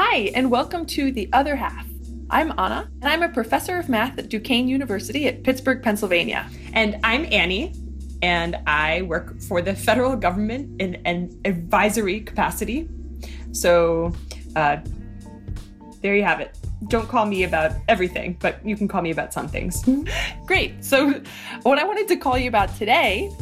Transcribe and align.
Hi, 0.00 0.30
and 0.36 0.48
welcome 0.48 0.86
to 0.86 1.10
The 1.10 1.28
Other 1.32 1.56
Half. 1.56 1.84
I'm 2.30 2.52
Anna, 2.52 2.88
and 3.02 3.12
I'm 3.12 3.24
a 3.24 3.28
professor 3.28 3.80
of 3.80 3.88
math 3.88 4.16
at 4.16 4.28
Duquesne 4.28 4.68
University 4.68 5.26
at 5.26 5.42
Pittsburgh, 5.42 5.82
Pennsylvania. 5.82 6.48
And 6.72 7.00
I'm 7.02 7.26
Annie, 7.32 7.74
and 8.22 8.54
I 8.68 9.02
work 9.02 9.40
for 9.40 9.60
the 9.60 9.74
federal 9.74 10.14
government 10.14 10.80
in 10.80 11.02
an 11.04 11.36
advisory 11.44 12.20
capacity. 12.20 12.88
So, 13.50 14.12
uh, 14.54 14.76
there 16.00 16.14
you 16.14 16.22
have 16.22 16.38
it. 16.38 16.56
Don't 16.86 17.08
call 17.08 17.26
me 17.26 17.42
about 17.42 17.72
everything, 17.88 18.36
but 18.38 18.64
you 18.64 18.76
can 18.76 18.86
call 18.86 19.02
me 19.02 19.10
about 19.10 19.32
some 19.32 19.48
things. 19.48 19.84
Great. 20.46 20.84
So, 20.84 21.20
what 21.64 21.80
I 21.80 21.82
wanted 21.82 22.06
to 22.06 22.16
call 22.16 22.38
you 22.38 22.46
about 22.46 22.72
today 22.76 23.32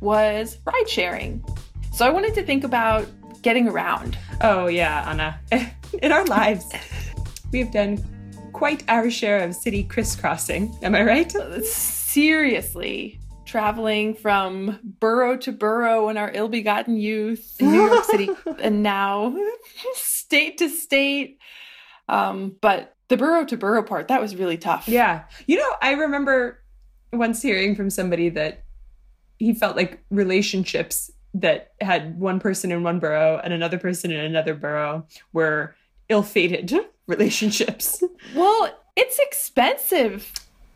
was 0.00 0.58
ride 0.66 0.88
sharing. 0.88 1.44
So, 1.92 2.04
I 2.04 2.10
wanted 2.10 2.34
to 2.34 2.42
think 2.42 2.64
about 2.64 3.06
getting 3.42 3.68
around. 3.68 4.18
Oh, 4.40 4.66
yeah, 4.66 5.08
Anna. 5.08 5.72
In 6.02 6.12
our 6.12 6.24
lives, 6.24 6.70
we 7.52 7.58
have 7.58 7.70
done 7.70 8.02
quite 8.52 8.82
our 8.88 9.10
share 9.10 9.40
of 9.40 9.54
city 9.54 9.84
crisscrossing. 9.84 10.74
Am 10.82 10.94
I 10.94 11.02
right? 11.02 11.32
Seriously. 11.64 13.20
Traveling 13.44 14.14
from 14.14 14.78
borough 14.82 15.36
to 15.38 15.52
borough 15.52 16.08
in 16.08 16.16
our 16.16 16.30
ill 16.32 16.48
begotten 16.48 16.96
youth 16.96 17.56
in 17.58 17.70
New 17.70 17.84
York 17.84 18.04
City, 18.04 18.30
and 18.62 18.82
now 18.82 19.36
state 19.92 20.58
to 20.58 20.70
state. 20.70 21.38
Um, 22.08 22.56
but 22.62 22.96
the 23.08 23.18
borough 23.18 23.44
to 23.44 23.56
borough 23.58 23.82
part, 23.82 24.08
that 24.08 24.22
was 24.22 24.34
really 24.36 24.56
tough. 24.56 24.88
Yeah. 24.88 25.24
You 25.46 25.58
know, 25.58 25.70
I 25.82 25.92
remember 25.92 26.62
once 27.12 27.42
hearing 27.42 27.76
from 27.76 27.90
somebody 27.90 28.30
that 28.30 28.64
he 29.38 29.52
felt 29.52 29.76
like 29.76 30.02
relationships 30.10 31.10
that 31.34 31.72
had 31.80 32.18
one 32.18 32.40
person 32.40 32.72
in 32.72 32.82
one 32.82 33.00
borough 33.00 33.40
and 33.42 33.52
another 33.52 33.78
person 33.78 34.10
in 34.10 34.20
another 34.20 34.54
borough 34.54 35.06
were 35.32 35.74
ill 36.12 36.22
fated 36.22 36.72
relationships. 37.06 38.02
Well, 38.34 38.70
it's 38.96 39.18
expensive. 39.18 40.32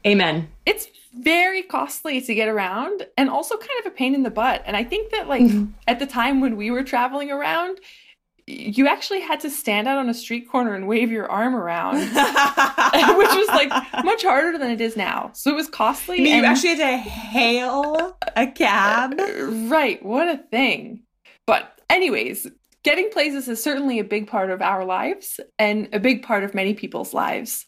Amen. 0.07 0.49
It's 0.65 0.89
very 1.15 1.63
costly 1.63 2.21
to 2.21 2.35
get 2.35 2.49
around 2.49 3.07
and 3.17 3.31
also 3.31 3.57
kind 3.57 3.71
of 3.81 3.87
a 3.87 3.91
pain 3.91 4.15
in 4.15 4.23
the 4.23 4.31
butt. 4.31 4.63
And 4.67 4.77
I 4.77 4.85
think 4.85 5.13
that, 5.13 5.29
like, 5.29 5.43
mm-hmm. 5.43 5.73
at 5.87 5.99
the 5.99 6.07
time 6.07 6.41
when 6.41 6.57
we 6.57 6.71
were 6.71 6.83
traveling 6.83 7.31
around, 7.31 7.79
you 8.47 8.87
actually 8.87 9.21
had 9.21 9.41
to 9.41 9.51
stand 9.51 9.89
out 9.89 9.99
on 9.99 10.09
a 10.09 10.15
street 10.15 10.49
corner 10.49 10.75
and 10.75 10.87
wave 10.87 11.11
your 11.11 11.29
arm 11.29 11.57
around, 11.57 11.99
which 11.99 12.15
was 12.15 13.49
like 13.49 13.71
much 14.05 14.23
harder 14.23 14.57
than 14.57 14.71
it 14.71 14.81
is 14.81 14.97
now. 14.97 15.31
So 15.35 15.51
it 15.51 15.57
was 15.57 15.69
costly. 15.69 16.19
You, 16.19 16.25
mean 16.25 16.35
and- 16.35 16.45
you 16.45 16.51
actually 16.51 16.77
had 16.77 17.05
to 17.05 17.11
hail 17.11 18.17
a 18.37 18.47
cab? 18.47 19.15
Right. 19.69 20.05
What 20.05 20.29
a 20.29 20.39
thing. 20.39 21.03
But, 21.47 21.81
anyways, 21.91 22.47
getting 22.87 23.11
places 23.11 23.49
is 23.49 23.61
certainly 23.61 23.99
a 23.99 24.05
big 24.05 24.29
part 24.29 24.49
of 24.49 24.63
our 24.63 24.85
lives 24.85 25.41
and 25.59 25.89
a 25.93 25.99
big 25.99 26.23
part 26.23 26.45
of 26.45 26.55
many 26.55 26.73
people's 26.73 27.13
lives. 27.13 27.67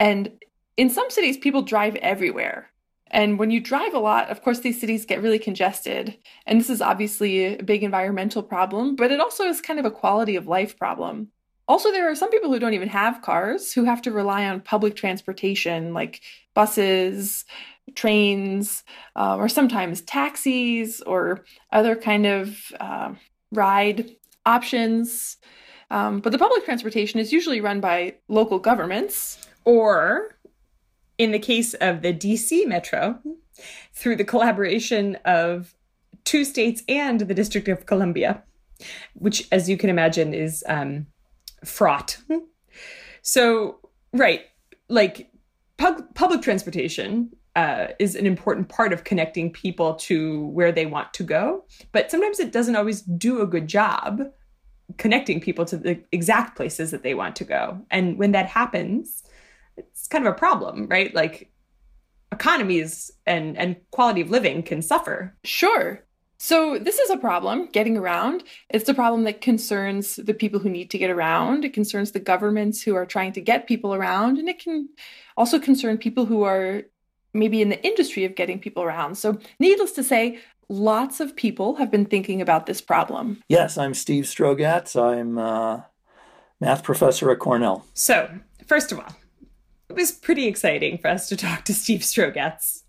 And 0.00 0.32
in 0.78 0.88
some 0.88 1.10
cities, 1.10 1.36
people 1.36 1.60
drive 1.60 1.96
everywhere. 1.96 2.70
And 3.10 3.38
when 3.38 3.50
you 3.50 3.60
drive 3.60 3.92
a 3.92 3.98
lot, 3.98 4.30
of 4.30 4.42
course, 4.42 4.60
these 4.60 4.80
cities 4.80 5.04
get 5.04 5.20
really 5.20 5.38
congested. 5.38 6.16
And 6.46 6.58
this 6.58 6.70
is 6.70 6.80
obviously 6.80 7.58
a 7.58 7.62
big 7.62 7.84
environmental 7.84 8.42
problem, 8.42 8.96
but 8.96 9.12
it 9.12 9.20
also 9.20 9.44
is 9.44 9.60
kind 9.60 9.78
of 9.78 9.84
a 9.84 9.90
quality 9.90 10.34
of 10.34 10.46
life 10.46 10.78
problem. 10.78 11.28
Also, 11.66 11.92
there 11.92 12.10
are 12.10 12.14
some 12.14 12.30
people 12.30 12.50
who 12.50 12.58
don't 12.58 12.72
even 12.72 12.88
have 12.88 13.20
cars 13.20 13.74
who 13.74 13.84
have 13.84 14.00
to 14.00 14.10
rely 14.10 14.46
on 14.46 14.62
public 14.62 14.96
transportation 14.96 15.92
like 15.92 16.22
buses, 16.54 17.44
trains, 17.94 18.82
uh, 19.14 19.36
or 19.36 19.50
sometimes 19.50 20.00
taxis 20.00 21.02
or 21.02 21.44
other 21.70 21.94
kind 21.94 22.24
of 22.24 22.72
uh, 22.80 23.12
ride 23.52 24.10
options. 24.48 25.36
Um, 25.90 26.20
but 26.20 26.32
the 26.32 26.38
public 26.38 26.64
transportation 26.64 27.20
is 27.20 27.32
usually 27.32 27.60
run 27.60 27.80
by 27.80 28.16
local 28.28 28.58
governments. 28.58 29.38
Or, 29.64 30.38
in 31.18 31.32
the 31.32 31.38
case 31.38 31.74
of 31.74 32.02
the 32.02 32.12
DC 32.12 32.66
Metro, 32.66 33.18
through 33.92 34.16
the 34.16 34.24
collaboration 34.24 35.16
of 35.24 35.74
two 36.24 36.44
states 36.44 36.82
and 36.88 37.20
the 37.20 37.34
District 37.34 37.68
of 37.68 37.86
Columbia, 37.86 38.42
which, 39.14 39.48
as 39.50 39.68
you 39.68 39.76
can 39.76 39.90
imagine, 39.90 40.34
is 40.34 40.64
um, 40.68 41.06
fraught. 41.64 42.18
So, 43.22 43.78
right, 44.12 44.42
like 44.88 45.30
pub- 45.76 46.14
public 46.14 46.42
transportation 46.42 47.30
uh, 47.56 47.88
is 47.98 48.14
an 48.14 48.26
important 48.26 48.68
part 48.68 48.92
of 48.92 49.04
connecting 49.04 49.52
people 49.52 49.94
to 49.96 50.46
where 50.46 50.72
they 50.72 50.86
want 50.86 51.12
to 51.14 51.24
go, 51.24 51.64
but 51.92 52.10
sometimes 52.10 52.40
it 52.40 52.52
doesn't 52.52 52.76
always 52.76 53.02
do 53.02 53.40
a 53.40 53.46
good 53.46 53.66
job 53.66 54.22
connecting 54.96 55.40
people 55.40 55.64
to 55.66 55.76
the 55.76 56.02
exact 56.12 56.56
places 56.56 56.90
that 56.90 57.02
they 57.02 57.14
want 57.14 57.36
to 57.36 57.44
go. 57.44 57.80
And 57.90 58.18
when 58.18 58.32
that 58.32 58.46
happens, 58.46 59.24
it's 59.76 60.08
kind 60.08 60.26
of 60.26 60.32
a 60.32 60.36
problem, 60.36 60.86
right? 60.88 61.14
Like 61.14 61.50
economies 62.32 63.10
and 63.26 63.56
and 63.56 63.76
quality 63.90 64.20
of 64.20 64.30
living 64.30 64.62
can 64.62 64.82
suffer. 64.82 65.36
Sure. 65.44 66.04
So 66.40 66.78
this 66.78 66.98
is 66.98 67.10
a 67.10 67.16
problem 67.16 67.66
getting 67.72 67.96
around. 67.96 68.44
It's 68.70 68.88
a 68.88 68.94
problem 68.94 69.24
that 69.24 69.40
concerns 69.40 70.16
the 70.16 70.34
people 70.34 70.60
who 70.60 70.70
need 70.70 70.88
to 70.90 70.98
get 70.98 71.10
around. 71.10 71.64
It 71.64 71.74
concerns 71.74 72.12
the 72.12 72.20
governments 72.20 72.80
who 72.80 72.94
are 72.94 73.06
trying 73.06 73.32
to 73.32 73.40
get 73.40 73.66
people 73.66 73.92
around, 73.92 74.38
and 74.38 74.48
it 74.48 74.60
can 74.60 74.88
also 75.36 75.58
concern 75.58 75.98
people 75.98 76.26
who 76.26 76.44
are 76.44 76.82
maybe 77.34 77.60
in 77.60 77.70
the 77.70 77.84
industry 77.84 78.24
of 78.24 78.36
getting 78.36 78.60
people 78.60 78.84
around. 78.84 79.16
So 79.16 79.38
needless 79.58 79.92
to 79.92 80.04
say, 80.04 80.38
lots 80.68 81.20
of 81.20 81.36
people 81.36 81.76
have 81.76 81.90
been 81.90 82.04
thinking 82.04 82.40
about 82.40 82.66
this 82.66 82.80
problem. 82.80 83.42
Yes, 83.48 83.78
I'm 83.78 83.94
Steve 83.94 84.24
Strogatz. 84.24 85.00
I'm 85.00 85.38
a 85.38 85.86
math 86.60 86.82
professor 86.82 87.30
at 87.30 87.38
Cornell. 87.38 87.86
So, 87.94 88.28
first 88.66 88.92
of 88.92 88.98
all, 88.98 89.16
it 89.88 89.96
was 89.96 90.12
pretty 90.12 90.46
exciting 90.46 90.98
for 90.98 91.08
us 91.08 91.28
to 91.28 91.36
talk 91.36 91.64
to 91.64 91.74
Steve 91.74 92.00
Strogatz. 92.00 92.82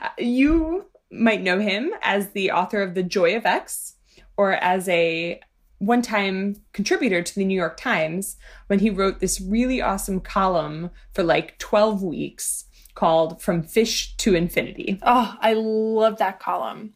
Uh, 0.00 0.08
you 0.18 0.86
might 1.10 1.42
know 1.42 1.58
him 1.58 1.92
as 2.02 2.30
the 2.30 2.50
author 2.50 2.82
of 2.82 2.94
The 2.94 3.02
Joy 3.02 3.36
of 3.36 3.46
X 3.46 3.94
or 4.36 4.52
as 4.52 4.88
a 4.88 5.40
one 5.78 6.02
time 6.02 6.56
contributor 6.72 7.22
to 7.22 7.34
the 7.34 7.44
New 7.44 7.56
York 7.56 7.76
Times 7.76 8.36
when 8.66 8.80
he 8.80 8.90
wrote 8.90 9.20
this 9.20 9.40
really 9.40 9.80
awesome 9.80 10.20
column 10.20 10.90
for 11.12 11.22
like 11.22 11.58
12 11.58 12.02
weeks 12.02 12.64
called 12.94 13.40
From 13.40 13.62
Fish 13.62 14.16
to 14.18 14.34
Infinity. 14.34 14.98
Oh, 15.02 15.36
I 15.40 15.54
love 15.54 16.18
that 16.18 16.40
column. 16.40 16.94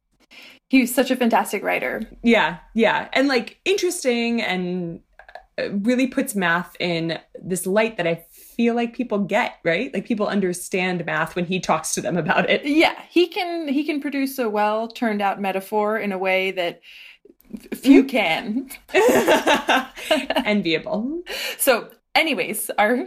He 0.74 0.80
was 0.80 0.92
such 0.92 1.12
a 1.12 1.14
fantastic 1.14 1.62
writer. 1.62 2.02
Yeah, 2.24 2.58
yeah. 2.74 3.08
And 3.12 3.28
like 3.28 3.60
interesting 3.64 4.42
and 4.42 4.98
uh, 5.56 5.70
really 5.70 6.08
puts 6.08 6.34
math 6.34 6.74
in 6.80 7.20
this 7.40 7.64
light 7.64 7.96
that 7.96 8.08
I 8.08 8.24
feel 8.32 8.74
like 8.74 8.92
people 8.92 9.20
get, 9.20 9.54
right? 9.62 9.94
Like 9.94 10.04
people 10.04 10.26
understand 10.26 11.06
math 11.06 11.36
when 11.36 11.44
he 11.44 11.60
talks 11.60 11.92
to 11.92 12.00
them 12.00 12.16
about 12.16 12.50
it. 12.50 12.64
Yeah, 12.64 13.00
he 13.08 13.28
can 13.28 13.68
he 13.68 13.84
can 13.84 14.00
produce 14.00 14.36
a 14.40 14.50
well 14.50 14.88
turned 14.88 15.22
out 15.22 15.40
metaphor 15.40 15.96
in 15.96 16.10
a 16.10 16.18
way 16.18 16.50
that 16.50 16.80
few 17.76 18.02
can. 18.02 18.68
Enviable. 20.44 21.22
So, 21.56 21.88
anyways, 22.16 22.68
our 22.78 23.06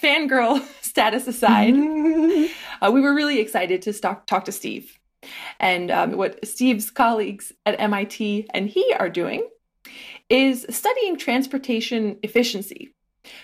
fangirl 0.00 0.64
status 0.80 1.26
aside, 1.26 1.74
uh, 1.74 2.92
we 2.92 3.00
were 3.00 3.14
really 3.14 3.40
excited 3.40 3.82
to 3.82 3.92
talk, 3.94 4.28
talk 4.28 4.44
to 4.44 4.52
Steve. 4.52 4.96
And 5.60 5.90
um, 5.90 6.12
what 6.12 6.44
Steve's 6.46 6.90
colleagues 6.90 7.52
at 7.66 7.80
MIT 7.80 8.48
and 8.52 8.68
he 8.68 8.92
are 8.98 9.08
doing 9.08 9.48
is 10.28 10.66
studying 10.70 11.16
transportation 11.16 12.18
efficiency. 12.22 12.94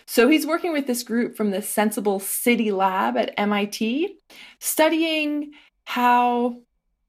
So 0.06 0.28
he's 0.28 0.47
working 0.47 0.72
with 0.72 0.87
this 0.87 1.03
group 1.03 1.37
from 1.37 1.50
the 1.50 1.59
Senseable 1.59 2.21
City 2.21 2.72
Lab 2.72 3.17
at 3.17 3.34
MIT, 3.37 4.17
studying 4.59 5.53
how 5.84 6.56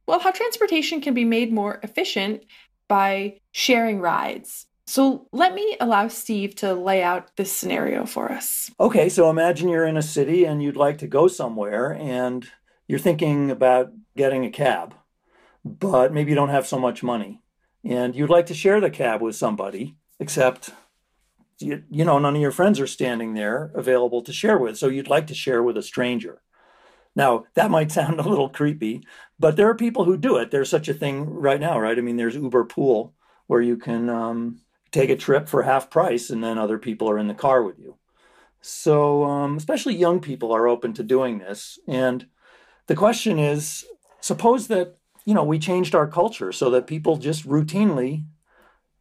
well 0.08 0.20
how 0.20 0.32
transportation 0.32 1.02
can 1.02 1.14
be 1.14 1.26
made 1.26 1.52
more 1.52 1.80
efficient 1.84 2.44
by 2.88 3.40
sharing 3.52 4.00
rides. 4.00 4.66
So 4.88 5.28
let 5.32 5.54
me 5.54 5.78
allow 5.80 6.08
Steve 6.08 6.56
to 6.56 6.74
lay 6.74 7.04
out 7.04 7.36
this 7.36 7.52
scenario 7.52 8.08
for 8.08 8.32
us. 8.32 8.72
Okay, 8.80 9.08
so 9.08 9.30
imagine 9.30 9.70
you're 9.70 9.86
in 9.86 9.98
a 9.98 10.02
city 10.02 10.46
and 10.46 10.64
you'd 10.64 10.76
like 10.76 10.98
to 11.00 11.08
go 11.08 11.28
somewhere 11.28 11.94
and 11.94 12.48
you're 12.90 13.00
thinking 13.00 13.52
about 13.52 13.92
getting 14.18 14.44
a 14.44 14.50
cab, 14.50 14.96
but 15.64 16.12
maybe 16.12 16.32
you 16.32 16.36
don't 16.36 16.50
have 16.50 16.66
so 16.66 16.80
much 16.80 17.04
money. 17.04 17.40
And 17.86 18.16
you'd 18.16 18.32
like 18.32 18.48
to 18.48 18.56
share 18.56 18.82
the 18.82 18.90
cab 18.90 19.22
with 19.22 19.36
somebody, 19.36 19.96
except 20.20 20.72
you, 21.60 21.84
you 21.92 22.04
know 22.04 22.18
none 22.18 22.36
of 22.36 22.42
your 22.42 22.52
friends 22.52 22.80
are 22.80 22.88
standing 22.88 23.36
there 23.36 23.72
available 23.76 24.24
to 24.24 24.34
share 24.34 24.58
with. 24.58 24.76
So 24.76 24.88
you'd 24.88 25.08
like 25.08 25.28
to 25.28 25.36
share 25.36 25.62
with 25.62 25.78
a 25.78 25.84
stranger. 25.84 26.42
Now, 27.16 27.46
that 27.54 27.70
might 27.70 27.92
sound 27.92 28.20
a 28.20 28.28
little 28.28 28.50
creepy, 28.50 29.06
but 29.38 29.56
there 29.56 29.70
are 29.70 29.76
people 29.76 30.04
who 30.06 30.18
do 30.18 30.38
it. 30.38 30.50
There's 30.50 30.70
such 30.70 30.90
a 30.90 30.94
thing 30.96 31.30
right 31.30 31.60
now, 31.60 31.80
right? 31.80 31.98
I 31.98 32.02
mean, 32.02 32.18
there's 32.18 32.36
Uber 32.36 32.66
Pool 32.66 33.14
where 33.46 33.62
you 33.62 33.78
can 33.78 34.10
um, 34.10 34.62
take 34.92 35.12
a 35.12 35.16
trip 35.16 35.48
for 35.48 35.62
half 35.62 35.92
price 35.92 36.32
and 36.32 36.44
then 36.44 36.58
other 36.58 36.80
people 36.80 37.08
are 37.08 37.20
in 37.20 37.28
the 37.28 37.36
car 37.36 37.62
with 37.62 37.78
you. 37.78 37.98
So, 38.62 39.26
um, 39.26 39.58
especially 39.58 39.96
young 39.96 40.20
people 40.20 40.52
are 40.52 40.68
open 40.68 40.94
to 40.94 41.04
doing 41.04 41.38
this. 41.38 41.78
And 41.88 42.26
the 42.90 42.96
question 42.96 43.38
is 43.38 43.86
suppose 44.20 44.68
that, 44.68 44.98
you 45.24 45.36
know, 45.36 45.44
we 45.44 45.60
changed 45.60 45.94
our 45.94 46.08
culture 46.08 46.52
so 46.52 46.72
that 46.72 46.88
people 46.88 47.18
just 47.18 47.48
routinely 47.48 48.26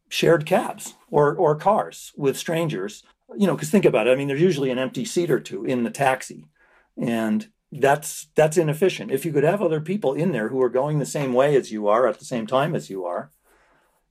shared 0.09 0.45
cabs 0.45 0.93
or 1.09 1.35
or 1.35 1.55
cars 1.55 2.13
with 2.15 2.37
strangers. 2.37 3.03
You 3.35 3.47
know, 3.47 3.55
because 3.55 3.71
think 3.71 3.85
about 3.85 4.05
it. 4.07 4.11
I 4.11 4.15
mean, 4.15 4.27
there's 4.27 4.41
usually 4.41 4.69
an 4.69 4.77
empty 4.77 5.05
seat 5.05 5.31
or 5.31 5.39
two 5.39 5.65
in 5.65 5.83
the 5.83 5.89
taxi, 5.89 6.45
and 6.97 7.47
that's 7.71 8.27
that's 8.35 8.57
inefficient. 8.57 9.09
If 9.09 9.25
you 9.25 9.33
could 9.33 9.43
have 9.43 9.61
other 9.61 9.81
people 9.81 10.13
in 10.13 10.33
there 10.33 10.49
who 10.49 10.61
are 10.61 10.69
going 10.69 10.99
the 10.99 11.05
same 11.05 11.33
way 11.33 11.55
as 11.55 11.71
you 11.71 11.87
are 11.87 12.07
at 12.07 12.19
the 12.19 12.25
same 12.25 12.45
time 12.45 12.75
as 12.75 12.91
you 12.91 13.05
are, 13.05 13.31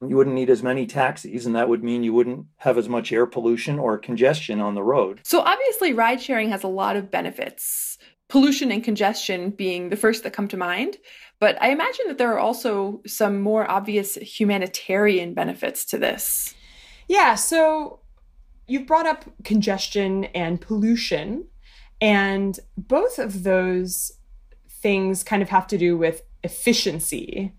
you 0.04 0.16
wouldn't 0.16 0.34
need 0.34 0.50
as 0.50 0.62
many 0.62 0.86
taxis, 0.86 1.46
and 1.46 1.54
that 1.54 1.68
would 1.68 1.84
mean 1.84 2.02
you 2.02 2.14
wouldn't 2.14 2.46
have 2.58 2.78
as 2.78 2.88
much 2.88 3.12
air 3.12 3.26
pollution 3.26 3.78
or 3.78 3.96
congestion 3.96 4.60
on 4.60 4.74
the 4.74 4.82
road. 4.82 5.20
So 5.22 5.40
obviously, 5.40 5.92
ride 5.92 6.20
sharing 6.20 6.50
has 6.50 6.64
a 6.64 6.68
lot 6.68 6.96
of 6.96 7.12
benefits. 7.12 7.96
Pollution 8.28 8.70
and 8.70 8.84
congestion 8.84 9.50
being 9.50 9.88
the 9.88 9.96
first 9.96 10.22
that 10.22 10.32
come 10.32 10.48
to 10.48 10.56
mind. 10.56 10.98
But 11.40 11.60
I 11.62 11.70
imagine 11.70 12.06
that 12.08 12.18
there 12.18 12.32
are 12.32 12.38
also 12.38 13.00
some 13.06 13.40
more 13.40 13.70
obvious 13.70 14.16
humanitarian 14.16 15.34
benefits 15.34 15.84
to 15.86 15.98
this. 15.98 16.54
Yeah, 17.08 17.36
so 17.36 18.00
you've 18.66 18.86
brought 18.86 19.06
up 19.06 19.24
congestion 19.44 20.24
and 20.26 20.60
pollution, 20.60 21.46
and 22.00 22.58
both 22.76 23.18
of 23.18 23.44
those 23.44 24.12
things 24.68 25.24
kind 25.24 25.42
of 25.42 25.48
have 25.48 25.66
to 25.68 25.78
do 25.78 25.96
with 25.96 26.22
efficiency. 26.44 27.52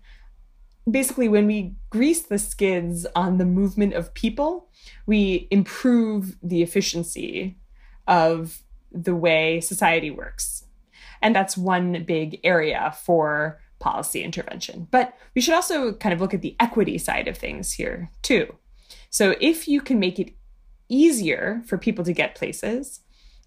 Basically, 0.88 1.28
when 1.28 1.46
we 1.46 1.74
grease 1.90 2.22
the 2.22 2.38
skids 2.38 3.06
on 3.14 3.38
the 3.38 3.44
movement 3.44 3.94
of 3.94 4.14
people, 4.14 4.70
we 5.06 5.48
improve 5.50 6.36
the 6.42 6.62
efficiency 6.62 7.58
of 8.06 8.62
the 8.92 9.14
way 9.14 9.60
society 9.60 10.10
works. 10.10 10.64
And 11.22 11.34
that's 11.34 11.56
one 11.56 12.04
big 12.04 12.40
area 12.44 12.94
for 13.04 13.60
policy 13.78 14.22
intervention. 14.22 14.88
But 14.90 15.14
we 15.34 15.40
should 15.40 15.54
also 15.54 15.92
kind 15.94 16.12
of 16.12 16.20
look 16.20 16.34
at 16.34 16.42
the 16.42 16.56
equity 16.60 16.98
side 16.98 17.28
of 17.28 17.36
things 17.36 17.72
here, 17.72 18.10
too. 18.22 18.54
So 19.10 19.34
if 19.40 19.66
you 19.66 19.80
can 19.80 19.98
make 19.98 20.18
it 20.18 20.34
easier 20.88 21.62
for 21.66 21.78
people 21.78 22.04
to 22.04 22.12
get 22.12 22.34
places, 22.34 23.00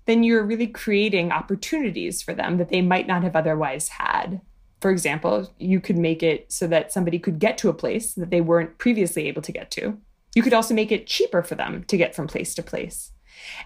then 0.06 0.24
you're 0.24 0.44
really 0.44 0.68
creating 0.68 1.32
opportunities 1.32 2.22
for 2.22 2.34
them 2.34 2.58
that 2.58 2.70
they 2.70 2.82
might 2.82 3.08
not 3.08 3.24
have 3.24 3.36
otherwise 3.36 3.88
had. 3.88 4.42
For 4.82 4.92
example, 4.92 5.54
you 5.60 5.80
could 5.80 5.98
make 5.98 6.22
it 6.22 6.52
so 6.52 6.68
that 6.68 6.92
somebody 6.92 7.18
could 7.20 7.40
get 7.40 7.58
to 7.60 7.70
a 7.70 7.74
place 7.74 8.14
that 8.16 8.30
they 8.30 8.42
weren't 8.42 8.78
previously 8.78 9.28
able 9.28 9.42
to 9.44 9.52
get 9.52 9.72
to. 9.72 9.98
You 10.36 10.42
could 10.42 10.54
also 10.54 10.74
make 10.74 10.92
it 10.92 11.08
cheaper 11.08 11.42
for 11.42 11.56
them 11.56 11.86
to 11.86 11.96
get 11.96 12.16
from 12.16 12.28
place 12.28 12.54
to 12.56 12.64
place. 12.64 13.12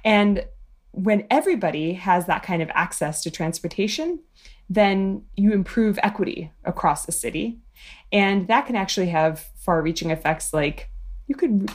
And 0.03 0.45
when 0.97 1.27
everybody 1.29 1.93
has 1.93 2.25
that 2.25 2.41
kind 2.41 2.61
of 2.61 2.71
access 2.73 3.21
to 3.21 3.29
transportation, 3.29 4.19
then 4.67 5.23
you 5.35 5.53
improve 5.53 5.99
equity 6.01 6.51
across 6.65 7.07
a 7.07 7.11
city. 7.11 7.59
And 8.11 8.47
that 8.47 8.65
can 8.65 8.75
actually 8.75 9.07
have 9.07 9.45
far 9.57 9.81
reaching 9.81 10.09
effects 10.09 10.53
like 10.53 10.89
you 11.27 11.35
could 11.35 11.71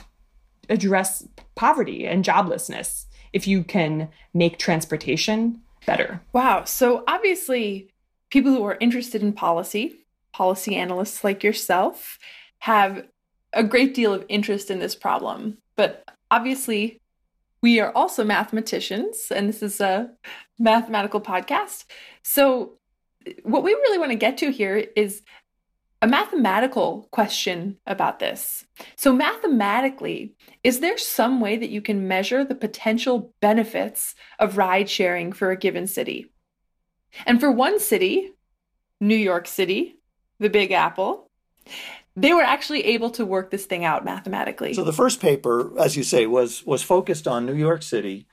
address 0.68 1.26
poverty 1.54 2.04
and 2.04 2.24
joblessness 2.24 3.04
if 3.32 3.46
you 3.46 3.62
can 3.62 4.08
make 4.34 4.58
transportation 4.58 5.60
better. 5.86 6.20
Wow. 6.32 6.64
So 6.64 7.04
obviously, 7.06 7.90
people 8.30 8.52
who 8.52 8.64
are 8.64 8.76
interested 8.80 9.22
in 9.22 9.32
policy, 9.32 9.94
policy 10.32 10.74
analysts 10.74 11.22
like 11.22 11.44
yourself, 11.44 12.18
have 12.58 13.06
a 13.52 13.62
great 13.62 13.94
deal 13.94 14.12
of 14.12 14.24
interest 14.28 14.68
in 14.68 14.80
this 14.80 14.96
problem. 14.96 15.58
But 15.76 16.04
obviously, 16.30 16.98
we 17.62 17.78
are 17.80 17.92
also 17.94 18.24
mathematicians, 18.24 19.30
and 19.34 19.48
this 19.48 19.62
is 19.62 19.80
a 19.80 20.10
mathematical 20.58 21.20
podcast. 21.20 21.84
So, 22.22 22.78
what 23.44 23.62
we 23.62 23.72
really 23.72 23.98
want 23.98 24.10
to 24.10 24.16
get 24.16 24.38
to 24.38 24.50
here 24.50 24.84
is 24.96 25.22
a 26.02 26.08
mathematical 26.08 27.08
question 27.12 27.78
about 27.86 28.18
this. 28.18 28.66
So, 28.96 29.12
mathematically, 29.12 30.34
is 30.64 30.80
there 30.80 30.98
some 30.98 31.40
way 31.40 31.56
that 31.56 31.70
you 31.70 31.80
can 31.80 32.08
measure 32.08 32.44
the 32.44 32.56
potential 32.56 33.32
benefits 33.40 34.16
of 34.40 34.58
ride 34.58 34.90
sharing 34.90 35.32
for 35.32 35.52
a 35.52 35.56
given 35.56 35.86
city? 35.86 36.32
And 37.26 37.38
for 37.38 37.52
one 37.52 37.78
city, 37.78 38.32
New 39.00 39.16
York 39.16 39.46
City, 39.46 39.96
the 40.40 40.50
Big 40.50 40.72
Apple, 40.72 41.30
they 42.16 42.34
were 42.34 42.42
actually 42.42 42.84
able 42.86 43.10
to 43.10 43.24
work 43.24 43.50
this 43.50 43.64
thing 43.64 43.84
out 43.84 44.04
mathematically. 44.04 44.74
So 44.74 44.84
the 44.84 44.92
first 44.92 45.20
paper, 45.20 45.72
as 45.78 45.96
you 45.96 46.02
say, 46.02 46.26
was 46.26 46.64
was 46.64 46.82
focused 46.82 47.26
on 47.26 47.46
New 47.46 47.54
York 47.54 47.82
City, 47.82 48.26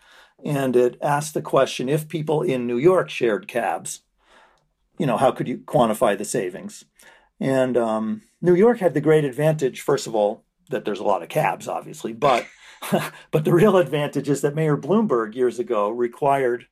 and 0.43 0.75
it 0.75 0.97
asked 1.01 1.33
the 1.33 1.41
question: 1.41 1.89
if 1.89 2.07
people 2.07 2.41
in 2.41 2.67
New 2.67 2.77
York 2.77 3.09
shared 3.09 3.47
cabs, 3.47 4.01
you 4.97 5.05
know, 5.05 5.17
how 5.17 5.31
could 5.31 5.47
you 5.47 5.59
quantify 5.59 6.17
the 6.17 6.25
savings? 6.25 6.85
And 7.39 7.77
um, 7.77 8.21
New 8.41 8.55
York 8.55 8.79
had 8.79 8.93
the 8.93 9.01
great 9.01 9.23
advantage, 9.23 9.81
first 9.81 10.07
of 10.07 10.15
all, 10.15 10.43
that 10.69 10.83
there's 10.83 10.99
a 10.99 11.03
lot 11.05 11.23
of 11.23 11.29
cabs, 11.29 11.67
obviously, 11.67 12.13
but 12.13 12.45
but 13.31 13.45
the 13.45 13.53
real 13.53 13.77
advantage 13.77 14.29
is 14.29 14.41
that 14.41 14.55
Mayor 14.55 14.77
Bloomberg 14.77 15.35
years 15.35 15.59
ago 15.59 15.89
required 15.89 16.67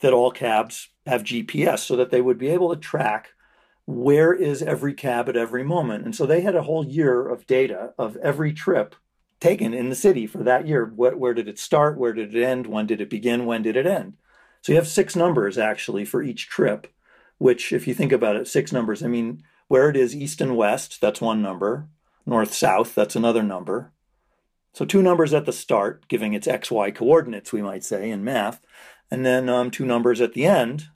that 0.00 0.12
all 0.12 0.30
cabs 0.30 0.88
have 1.06 1.22
GPS 1.22 1.80
so 1.80 1.96
that 1.96 2.10
they 2.10 2.20
would 2.20 2.38
be 2.38 2.48
able 2.48 2.74
to 2.74 2.80
track 2.80 3.30
where 3.88 4.34
is 4.34 4.60
every 4.60 4.92
cab 4.92 5.30
at 5.30 5.36
every 5.36 5.64
moment. 5.64 6.04
And 6.04 6.14
so 6.14 6.26
they 6.26 6.42
had 6.42 6.54
a 6.54 6.64
whole 6.64 6.84
year 6.84 7.26
of 7.26 7.46
data 7.46 7.94
of 7.96 8.18
every 8.18 8.52
trip 8.52 8.94
taken 9.40 9.72
in 9.72 9.88
the 9.88 9.96
city 9.96 10.26
for 10.26 10.42
that 10.44 10.68
year. 10.68 10.84
Where, 10.84 11.16
where 11.16 11.32
did 11.32 11.48
it 11.48 11.58
start? 11.58 11.96
Where 11.96 12.12
did 12.12 12.34
it 12.34 12.44
end? 12.44 12.66
When 12.66 12.86
did 12.86 13.00
it 13.00 13.08
begin? 13.08 13.46
When 13.46 13.62
did 13.62 13.76
it 13.76 13.86
end? 13.86 14.18
So 14.60 14.72
you 14.72 14.76
have 14.76 14.86
six 14.86 15.16
numbers 15.16 15.56
actually 15.56 16.04
for 16.04 16.22
each 16.22 16.50
trip, 16.50 16.92
which, 17.38 17.72
if 17.72 17.88
you 17.88 17.94
think 17.94 18.12
about 18.12 18.36
it, 18.36 18.46
six 18.46 18.72
numbers. 18.72 19.02
I 19.02 19.06
mean, 19.06 19.42
where 19.68 19.88
it 19.88 19.96
is 19.96 20.14
east 20.14 20.42
and 20.42 20.54
west, 20.54 21.00
that's 21.00 21.22
one 21.22 21.40
number. 21.40 21.88
North 22.26 22.52
south, 22.52 22.94
that's 22.94 23.16
another 23.16 23.42
number. 23.42 23.94
So 24.74 24.84
two 24.84 25.00
numbers 25.00 25.32
at 25.32 25.46
the 25.46 25.52
start, 25.52 26.06
giving 26.08 26.34
its 26.34 26.46
xy 26.46 26.94
coordinates, 26.94 27.54
we 27.54 27.62
might 27.62 27.84
say, 27.84 28.10
in 28.10 28.22
math, 28.22 28.60
and 29.10 29.24
then 29.24 29.48
um, 29.48 29.70
two 29.70 29.86
numbers 29.86 30.20
at 30.20 30.34
the 30.34 30.44
end, 30.44 30.88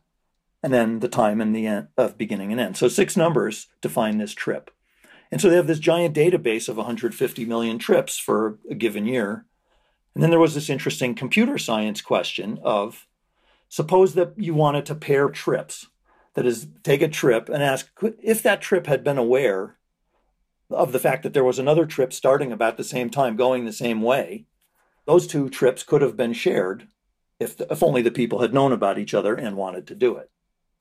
and 0.63 0.73
then 0.73 1.01
the 1.01 1.09
time 1.09 1.41
and 1.41 1.55
the 1.55 1.67
end 1.67 1.89
of 1.97 2.19
beginning 2.19 2.53
and 2.53 2.61
end. 2.61 2.77
So 2.77 2.89
six 2.89 3.17
numbers 3.17 3.69
define 3.81 4.19
this 4.19 4.33
trip. 4.33 4.71
And 5.31 5.41
so 5.41 5.49
they 5.49 5.57
have 5.57 5.67
this 5.67 5.79
giant 5.79 6.15
database 6.15 6.69
of 6.69 6.77
150 6.77 7.45
million 7.47 7.79
trips 7.79 8.19
for 8.19 8.59
a 8.71 8.75
given 8.75 9.07
year. 9.07 9.47
And 10.15 10.23
then 10.23 10.31
there 10.31 10.39
was 10.39 10.55
this 10.55 10.69
interesting 10.69 11.15
computer 11.15 11.59
science 11.59 12.03
question 12.03 12.61
of 12.63 13.07
suppose 13.69 14.15
that 14.15 14.35
you 14.37 14.55
wanted 14.55 14.85
to 14.87 14.95
pair 14.95 15.31
trips 15.31 15.87
that 16.35 16.47
is 16.47 16.69
take 16.83 17.03
a 17.03 17.09
trip 17.09 17.49
and 17.49 17.63
ask 17.63 17.91
if 18.23 18.43
that 18.43 18.61
trip 18.61 18.87
had 18.87 19.03
been 19.03 19.19
aware 19.19 19.77
of 20.71 20.93
the 20.93 20.99
fact 20.99 21.23
that 21.23 21.35
there 21.35 21.45
was 21.45 21.59
another 21.59 21.87
trip 21.87 22.13
starting 22.13 22.53
about 22.53 22.77
the 22.77 22.85
same 22.85 23.11
time 23.11 23.37
going 23.37 23.65
the 23.65 23.73
same 23.73 24.03
way 24.03 24.47
those 25.05 25.27
two 25.27 25.49
trips 25.49 25.83
could 25.83 26.01
have 26.01 26.17
been 26.17 26.33
shared 26.33 26.89
if, 27.41 27.61
if 27.61 27.83
only 27.83 28.03
the 28.03 28.11
people 28.11 28.41
had 28.41 28.55
known 28.55 28.73
about 28.73 28.99
each 28.99 29.15
other 29.15 29.35
and 29.35 29.57
wanted 29.57 29.87
to 29.87 29.95
do 29.95 30.17
it 30.17 30.31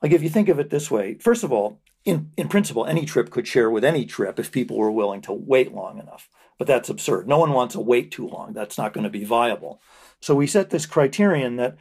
like 0.01 0.11
if 0.11 0.23
you 0.23 0.29
think 0.29 0.49
of 0.49 0.59
it 0.59 0.69
this 0.69 0.89
way 0.89 1.15
first 1.15 1.43
of 1.43 1.51
all 1.51 1.79
in, 2.05 2.31
in 2.37 2.47
principle 2.47 2.85
any 2.85 3.05
trip 3.05 3.29
could 3.29 3.47
share 3.47 3.69
with 3.69 3.83
any 3.83 4.05
trip 4.05 4.39
if 4.39 4.51
people 4.51 4.77
were 4.77 4.91
willing 4.91 5.21
to 5.21 5.33
wait 5.33 5.73
long 5.73 5.99
enough. 5.99 6.29
But 6.57 6.67
that's 6.67 6.89
absurd. 6.89 7.27
No 7.27 7.39
one 7.39 7.53
wants 7.53 7.73
to 7.73 7.79
wait 7.79 8.11
too 8.11 8.27
long. 8.27 8.53
That's 8.53 8.77
not 8.77 8.93
going 8.93 9.03
to 9.03 9.09
be 9.09 9.23
viable. 9.23 9.81
So 10.19 10.35
we 10.35 10.47
set 10.47 10.69
this 10.69 10.85
criterion 10.85 11.55
that 11.55 11.77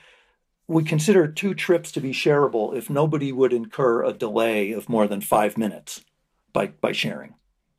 we 0.66 0.84
consider 0.84 1.26
two 1.26 1.52
trips 1.52 1.92
to 1.92 2.00
be 2.00 2.12
shareable 2.12 2.74
if 2.74 2.88
nobody 2.88 3.32
would 3.32 3.52
incur 3.52 4.04
a 4.04 4.12
delay 4.12 4.72
of 4.72 4.88
more 4.88 5.06
than 5.06 5.20
five 5.20 5.58
minutes 5.58 6.02
by, 6.52 6.68
by 6.68 6.92
sharing. 6.92 7.34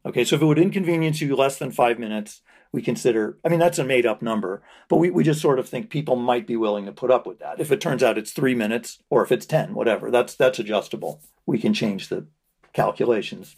Okay, 0.05 0.23
so 0.23 0.35
if 0.35 0.41
it 0.41 0.45
would 0.45 0.59
inconvenience 0.59 1.21
you 1.21 1.35
less 1.35 1.57
than 1.57 1.71
five 1.71 1.97
minutes, 1.97 2.41
we 2.73 2.81
consider, 2.81 3.37
I 3.43 3.49
mean, 3.49 3.59
that's 3.59 3.79
a 3.79 3.83
made 3.83 4.05
up 4.05 4.21
number, 4.21 4.61
but 4.87 4.97
we, 4.97 5.09
we 5.09 5.23
just 5.23 5.41
sort 5.41 5.59
of 5.59 5.67
think 5.67 5.89
people 5.89 6.15
might 6.15 6.47
be 6.47 6.55
willing 6.55 6.85
to 6.85 6.91
put 6.91 7.11
up 7.11 7.27
with 7.27 7.39
that. 7.39 7.59
If 7.59 7.71
it 7.71 7.81
turns 7.81 8.01
out 8.01 8.17
it's 8.17 8.31
three 8.31 8.55
minutes 8.55 8.99
or 9.09 9.23
if 9.23 9.31
it's 9.31 9.45
10, 9.45 9.73
whatever, 9.73 10.09
that's, 10.09 10.35
that's 10.35 10.59
adjustable. 10.59 11.21
We 11.45 11.59
can 11.59 11.73
change 11.73 12.07
the 12.07 12.27
calculations. 12.73 13.57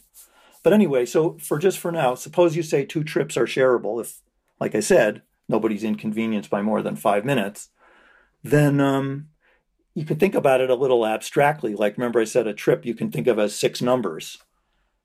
But 0.64 0.72
anyway, 0.72 1.06
so 1.06 1.36
for 1.38 1.58
just 1.58 1.78
for 1.78 1.92
now, 1.92 2.14
suppose 2.14 2.56
you 2.56 2.62
say 2.62 2.84
two 2.84 3.04
trips 3.04 3.36
are 3.36 3.46
shareable. 3.46 4.00
If, 4.00 4.20
like 4.58 4.74
I 4.74 4.80
said, 4.80 5.22
nobody's 5.48 5.84
inconvenienced 5.84 6.50
by 6.50 6.62
more 6.62 6.82
than 6.82 6.96
five 6.96 7.24
minutes, 7.24 7.68
then 8.42 8.80
um, 8.80 9.28
you 9.94 10.04
could 10.04 10.18
think 10.18 10.34
about 10.34 10.60
it 10.60 10.70
a 10.70 10.74
little 10.74 11.06
abstractly. 11.06 11.74
Like, 11.74 11.96
remember, 11.96 12.20
I 12.20 12.24
said 12.24 12.46
a 12.46 12.54
trip 12.54 12.84
you 12.84 12.94
can 12.94 13.10
think 13.12 13.26
of 13.26 13.38
as 13.38 13.54
six 13.54 13.80
numbers. 13.80 14.38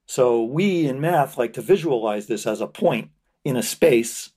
So, 0.08 0.44
we 0.44 0.88
in 0.88 1.00
math 1.00 1.38
like 1.38 1.54
to 1.54 1.62
visualize 1.62 2.26
this 2.28 2.48
as 2.48 2.62
a 2.62 2.68
point 2.68 3.12
in 3.50 3.58
a 3.58 3.64
space 3.64 4.32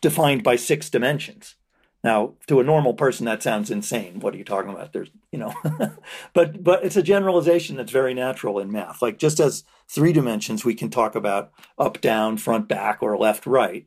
defined 0.00 0.42
by 0.42 0.56
six 0.56 0.88
dimensions. 0.88 1.56
Now, 2.04 2.34
to 2.46 2.60
a 2.60 2.64
normal 2.64 2.94
person, 2.94 3.26
that 3.26 3.42
sounds 3.42 3.70
insane. 3.70 4.20
What 4.20 4.32
are 4.32 4.38
you 4.38 4.44
talking 4.44 4.70
about? 4.70 4.92
There's, 4.92 5.10
you 5.32 5.38
know, 5.38 5.52
but 6.32 6.62
but 6.62 6.84
it's 6.84 6.96
a 6.96 7.02
generalization 7.02 7.76
that's 7.76 7.90
very 7.90 8.14
natural 8.14 8.60
in 8.60 8.70
math. 8.70 9.02
Like 9.02 9.18
just 9.18 9.40
as 9.40 9.64
three 9.88 10.12
dimensions, 10.12 10.64
we 10.64 10.74
can 10.74 10.90
talk 10.90 11.16
about 11.16 11.50
up, 11.76 12.00
down, 12.00 12.36
front, 12.36 12.68
back, 12.68 13.02
or 13.02 13.18
left, 13.18 13.46
right 13.46 13.84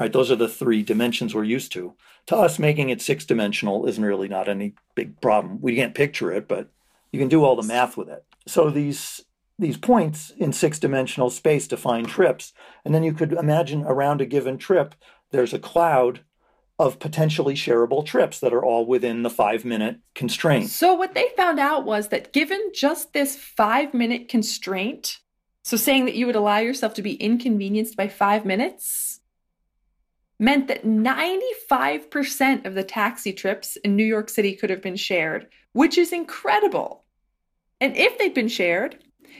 right? 0.00 0.12
Those 0.12 0.30
are 0.30 0.36
the 0.36 0.48
three 0.48 0.82
dimensions 0.82 1.34
we're 1.34 1.44
used 1.44 1.72
to. 1.72 1.94
To 2.26 2.36
us, 2.36 2.58
making 2.58 2.88
it 2.88 3.02
six 3.02 3.26
dimensional 3.26 3.86
isn't 3.86 4.04
really 4.04 4.28
not 4.28 4.48
any 4.48 4.74
big 4.94 5.20
problem. 5.20 5.60
We 5.60 5.76
can't 5.76 5.94
picture 5.94 6.32
it, 6.32 6.48
but 6.48 6.70
you 7.12 7.18
can 7.18 7.28
do 7.28 7.44
all 7.44 7.54
the 7.54 7.62
math 7.62 7.98
with 7.98 8.08
it. 8.08 8.24
So 8.46 8.70
these 8.70 9.20
these 9.60 9.76
points 9.76 10.30
in 10.36 10.52
six 10.52 10.78
dimensional 10.78 11.30
space 11.30 11.68
to 11.68 11.76
find 11.76 12.08
trips. 12.08 12.52
And 12.84 12.94
then 12.94 13.02
you 13.02 13.12
could 13.12 13.32
imagine 13.32 13.84
around 13.84 14.20
a 14.20 14.26
given 14.26 14.58
trip, 14.58 14.94
there's 15.30 15.54
a 15.54 15.58
cloud 15.58 16.20
of 16.78 16.98
potentially 16.98 17.54
shareable 17.54 18.04
trips 18.04 18.40
that 18.40 18.54
are 18.54 18.64
all 18.64 18.86
within 18.86 19.22
the 19.22 19.30
five 19.30 19.66
minute 19.66 19.98
constraint. 20.14 20.70
So, 20.70 20.94
what 20.94 21.14
they 21.14 21.28
found 21.36 21.60
out 21.60 21.84
was 21.84 22.08
that 22.08 22.32
given 22.32 22.72
just 22.74 23.12
this 23.12 23.36
five 23.36 23.92
minute 23.92 24.28
constraint, 24.28 25.18
so 25.62 25.76
saying 25.76 26.06
that 26.06 26.14
you 26.14 26.24
would 26.24 26.36
allow 26.36 26.58
yourself 26.58 26.94
to 26.94 27.02
be 27.02 27.14
inconvenienced 27.14 27.98
by 27.98 28.08
five 28.08 28.46
minutes, 28.46 29.20
meant 30.38 30.68
that 30.68 30.86
95% 30.86 32.64
of 32.64 32.72
the 32.74 32.82
taxi 32.82 33.34
trips 33.34 33.76
in 33.76 33.94
New 33.94 34.04
York 34.04 34.30
City 34.30 34.56
could 34.56 34.70
have 34.70 34.80
been 34.80 34.96
shared, 34.96 35.48
which 35.72 35.98
is 35.98 36.14
incredible. 36.14 37.04
And 37.78 37.94
if 37.94 38.16
they'd 38.16 38.32
been 38.32 38.48
shared, 38.48 38.96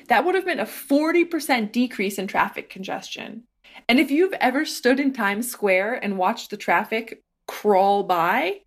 that 0.09 0.25
would 0.25 0.35
have 0.35 0.44
been 0.44 0.61
a 0.61 0.64
40% 0.64 1.73
decrease 1.73 2.18
in 2.18 2.26
traffic 2.26 2.70
congestion. 2.70 3.44
And 3.88 3.99
if 3.99 4.11
you've 4.11 4.32
ever 4.35 4.64
stood 4.64 5.00
in 5.00 5.12
Times 5.12 5.50
Square 5.50 6.04
and 6.04 6.18
watched 6.18 6.50
the 6.50 6.56
traffic 6.56 7.23
crawl 7.47 8.02
by, 8.02 8.61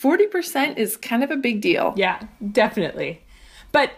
40% 0.00 0.76
is 0.76 0.96
kind 0.96 1.24
of 1.24 1.30
a 1.30 1.36
big 1.36 1.60
deal. 1.60 1.92
Yeah, 1.96 2.20
definitely. 2.52 3.22
But 3.72 3.92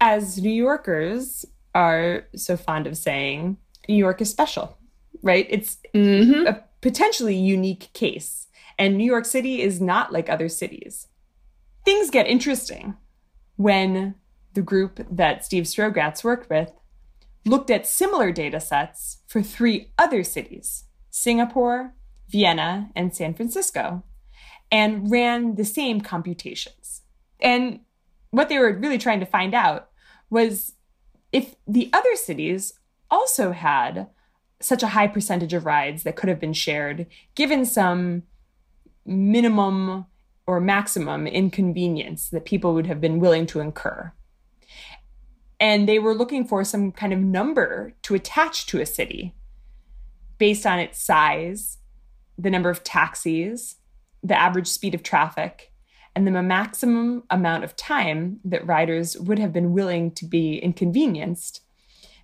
as 0.00 0.38
New 0.38 0.50
Yorkers 0.50 1.44
are 1.74 2.24
so 2.36 2.56
fond 2.56 2.86
of 2.86 2.96
saying, 2.96 3.56
New 3.88 3.96
York 3.96 4.20
is 4.20 4.30
special, 4.30 4.78
right? 5.22 5.46
It's 5.48 5.78
mm-hmm. 5.94 6.46
a 6.46 6.62
potentially 6.80 7.36
unique 7.36 7.92
case. 7.92 8.46
And 8.78 8.96
New 8.96 9.04
York 9.04 9.24
City 9.24 9.62
is 9.62 9.80
not 9.80 10.12
like 10.12 10.28
other 10.28 10.48
cities. 10.48 11.08
Things 11.84 12.10
get 12.10 12.26
interesting 12.26 12.96
when 13.56 14.14
the 14.54 14.62
group 14.62 15.06
that 15.10 15.44
Steve 15.44 15.64
Strogatz 15.64 16.22
worked 16.24 16.50
with 16.50 16.72
looked 17.44 17.70
at 17.70 17.86
similar 17.86 18.32
data 18.32 18.60
sets 18.60 19.18
for 19.26 19.42
three 19.42 19.92
other 19.98 20.22
cities 20.22 20.84
Singapore, 21.10 21.94
Vienna, 22.28 22.90
and 22.96 23.14
San 23.14 23.34
Francisco, 23.34 24.02
and 24.70 25.10
ran 25.10 25.56
the 25.56 25.64
same 25.64 26.00
computations. 26.00 27.02
And 27.40 27.80
what 28.30 28.48
they 28.48 28.58
were 28.58 28.72
really 28.72 28.98
trying 28.98 29.20
to 29.20 29.26
find 29.26 29.54
out 29.54 29.90
was 30.30 30.72
if 31.32 31.54
the 31.66 31.90
other 31.92 32.16
cities 32.16 32.72
also 33.10 33.52
had 33.52 34.08
such 34.60 34.82
a 34.82 34.88
high 34.88 35.08
percentage 35.08 35.52
of 35.52 35.66
rides 35.66 36.02
that 36.04 36.16
could 36.16 36.28
have 36.28 36.40
been 36.40 36.52
shared, 36.52 37.06
given 37.34 37.66
some 37.66 38.22
minimum 39.04 40.06
or 40.46 40.60
maximum 40.60 41.26
inconvenience 41.26 42.28
that 42.30 42.44
people 42.44 42.74
would 42.74 42.86
have 42.86 43.00
been 43.00 43.18
willing 43.18 43.46
to 43.46 43.60
incur. 43.60 44.12
And 45.62 45.88
they 45.88 46.00
were 46.00 46.12
looking 46.12 46.44
for 46.44 46.64
some 46.64 46.90
kind 46.90 47.12
of 47.12 47.20
number 47.20 47.94
to 48.02 48.16
attach 48.16 48.66
to 48.66 48.80
a 48.80 48.84
city 48.84 49.32
based 50.36 50.66
on 50.66 50.80
its 50.80 51.00
size, 51.00 51.78
the 52.36 52.50
number 52.50 52.68
of 52.68 52.82
taxis, 52.82 53.76
the 54.24 54.36
average 54.36 54.66
speed 54.66 54.92
of 54.92 55.04
traffic, 55.04 55.72
and 56.16 56.26
the 56.26 56.42
maximum 56.42 57.22
amount 57.30 57.62
of 57.62 57.76
time 57.76 58.40
that 58.44 58.66
riders 58.66 59.16
would 59.16 59.38
have 59.38 59.52
been 59.52 59.72
willing 59.72 60.10
to 60.10 60.26
be 60.26 60.58
inconvenienced 60.58 61.60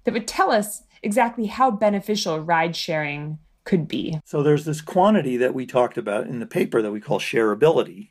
that 0.03 0.13
would 0.13 0.27
tell 0.27 0.51
us 0.51 0.83
exactly 1.05 1.47
how 1.47 1.71
beneficial 1.71 2.41
ride 2.41 2.75
sharing 2.75 3.39
could 3.63 3.87
be. 3.87 4.19
So 4.25 4.43
there's 4.43 4.65
this 4.65 4.81
quantity 4.81 5.37
that 5.37 5.55
we 5.55 5.65
talked 5.65 5.97
about 5.97 6.27
in 6.27 6.41
the 6.41 6.47
paper 6.47 6.83
that 6.83 6.91
we 6.91 7.01
call 7.01 7.21
shareability, 7.21 8.11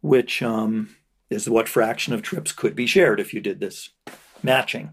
which 0.00 0.42
um, 0.42 0.96
is 1.30 1.48
what 1.48 1.68
fraction 1.68 2.12
of 2.12 2.22
trips 2.22 2.50
could 2.50 2.74
be 2.74 2.86
shared 2.86 3.20
if 3.20 3.32
you 3.32 3.40
did 3.40 3.60
this 3.60 3.90
matching. 4.46 4.92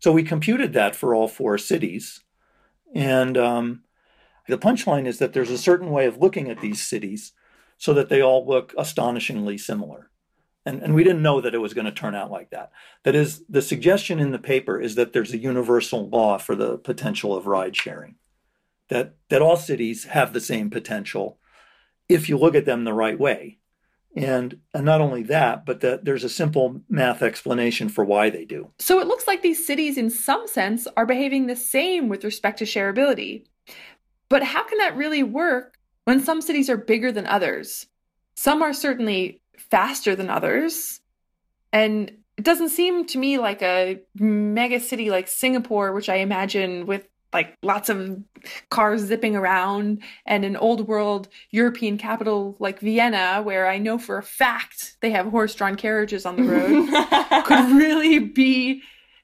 So 0.00 0.10
we 0.10 0.24
computed 0.24 0.72
that 0.72 0.96
for 0.96 1.14
all 1.14 1.28
four 1.28 1.56
cities. 1.58 2.24
And 2.94 3.38
um, 3.38 3.84
the 4.48 4.58
punchline 4.58 5.06
is 5.06 5.18
that 5.18 5.32
there's 5.32 5.50
a 5.50 5.58
certain 5.58 5.90
way 5.90 6.06
of 6.06 6.18
looking 6.18 6.50
at 6.50 6.60
these 6.60 6.82
cities 6.82 7.32
so 7.78 7.94
that 7.94 8.08
they 8.08 8.20
all 8.20 8.44
look 8.46 8.74
astonishingly 8.76 9.58
similar. 9.58 10.10
And, 10.64 10.82
and 10.82 10.94
we 10.94 11.04
didn't 11.04 11.22
know 11.22 11.40
that 11.40 11.54
it 11.54 11.58
was 11.58 11.74
going 11.74 11.84
to 11.84 11.92
turn 11.92 12.16
out 12.16 12.30
like 12.30 12.50
that. 12.50 12.72
That 13.04 13.14
is, 13.14 13.44
the 13.48 13.62
suggestion 13.62 14.18
in 14.18 14.32
the 14.32 14.38
paper 14.38 14.80
is 14.80 14.96
that 14.96 15.12
there's 15.12 15.32
a 15.32 15.38
universal 15.38 16.08
law 16.08 16.38
for 16.38 16.56
the 16.56 16.78
potential 16.78 17.36
of 17.36 17.46
ride 17.46 17.76
sharing, 17.76 18.16
that, 18.88 19.14
that 19.28 19.42
all 19.42 19.56
cities 19.56 20.04
have 20.04 20.32
the 20.32 20.40
same 20.40 20.70
potential 20.70 21.38
if 22.08 22.28
you 22.28 22.36
look 22.36 22.54
at 22.54 22.64
them 22.64 22.84
the 22.84 22.92
right 22.92 23.18
way. 23.18 23.58
And, 24.16 24.58
and 24.72 24.84
not 24.84 25.02
only 25.02 25.22
that, 25.24 25.66
but 25.66 25.80
that 25.80 26.04
there's 26.04 26.24
a 26.24 26.28
simple 26.28 26.80
math 26.88 27.22
explanation 27.22 27.88
for 27.90 28.04
why 28.04 28.30
they 28.30 28.44
do. 28.44 28.70
So 28.78 28.98
it 28.98 29.06
looks 29.06 29.26
like 29.26 29.42
these 29.42 29.66
cities, 29.66 29.98
in 29.98 30.08
some 30.08 30.46
sense, 30.46 30.88
are 30.96 31.06
behaving 31.06 31.46
the 31.46 31.56
same 31.56 32.08
with 32.08 32.24
respect 32.24 32.58
to 32.58 32.64
shareability. 32.64 33.44
But 34.28 34.42
how 34.42 34.64
can 34.64 34.78
that 34.78 34.96
really 34.96 35.22
work 35.22 35.78
when 36.04 36.24
some 36.24 36.40
cities 36.40 36.70
are 36.70 36.78
bigger 36.78 37.12
than 37.12 37.26
others? 37.26 37.86
Some 38.36 38.62
are 38.62 38.72
certainly 38.72 39.42
faster 39.56 40.16
than 40.16 40.30
others. 40.30 41.00
And 41.72 42.10
it 42.36 42.44
doesn't 42.44 42.70
seem 42.70 43.06
to 43.06 43.18
me 43.18 43.38
like 43.38 43.62
a 43.62 44.00
mega 44.14 44.80
city 44.80 45.10
like 45.10 45.28
Singapore, 45.28 45.92
which 45.92 46.08
I 46.08 46.16
imagine 46.16 46.86
with 46.86 47.06
like 47.36 47.54
lots 47.62 47.90
of 47.90 48.18
cars 48.70 49.02
zipping 49.02 49.36
around, 49.36 50.02
and 50.24 50.42
an 50.42 50.56
old 50.56 50.88
world 50.88 51.28
European 51.50 51.98
capital 51.98 52.56
like 52.58 52.80
Vienna, 52.80 53.42
where 53.42 53.68
I 53.68 53.76
know 53.76 53.98
for 53.98 54.16
a 54.16 54.22
fact 54.22 54.96
they 55.02 55.10
have 55.10 55.26
horse 55.26 55.54
drawn 55.54 55.76
carriages 55.76 56.24
on 56.24 56.36
the 56.36 56.44
road, 56.44 57.44
could 57.44 57.76
really 57.76 58.18
be 58.18 58.82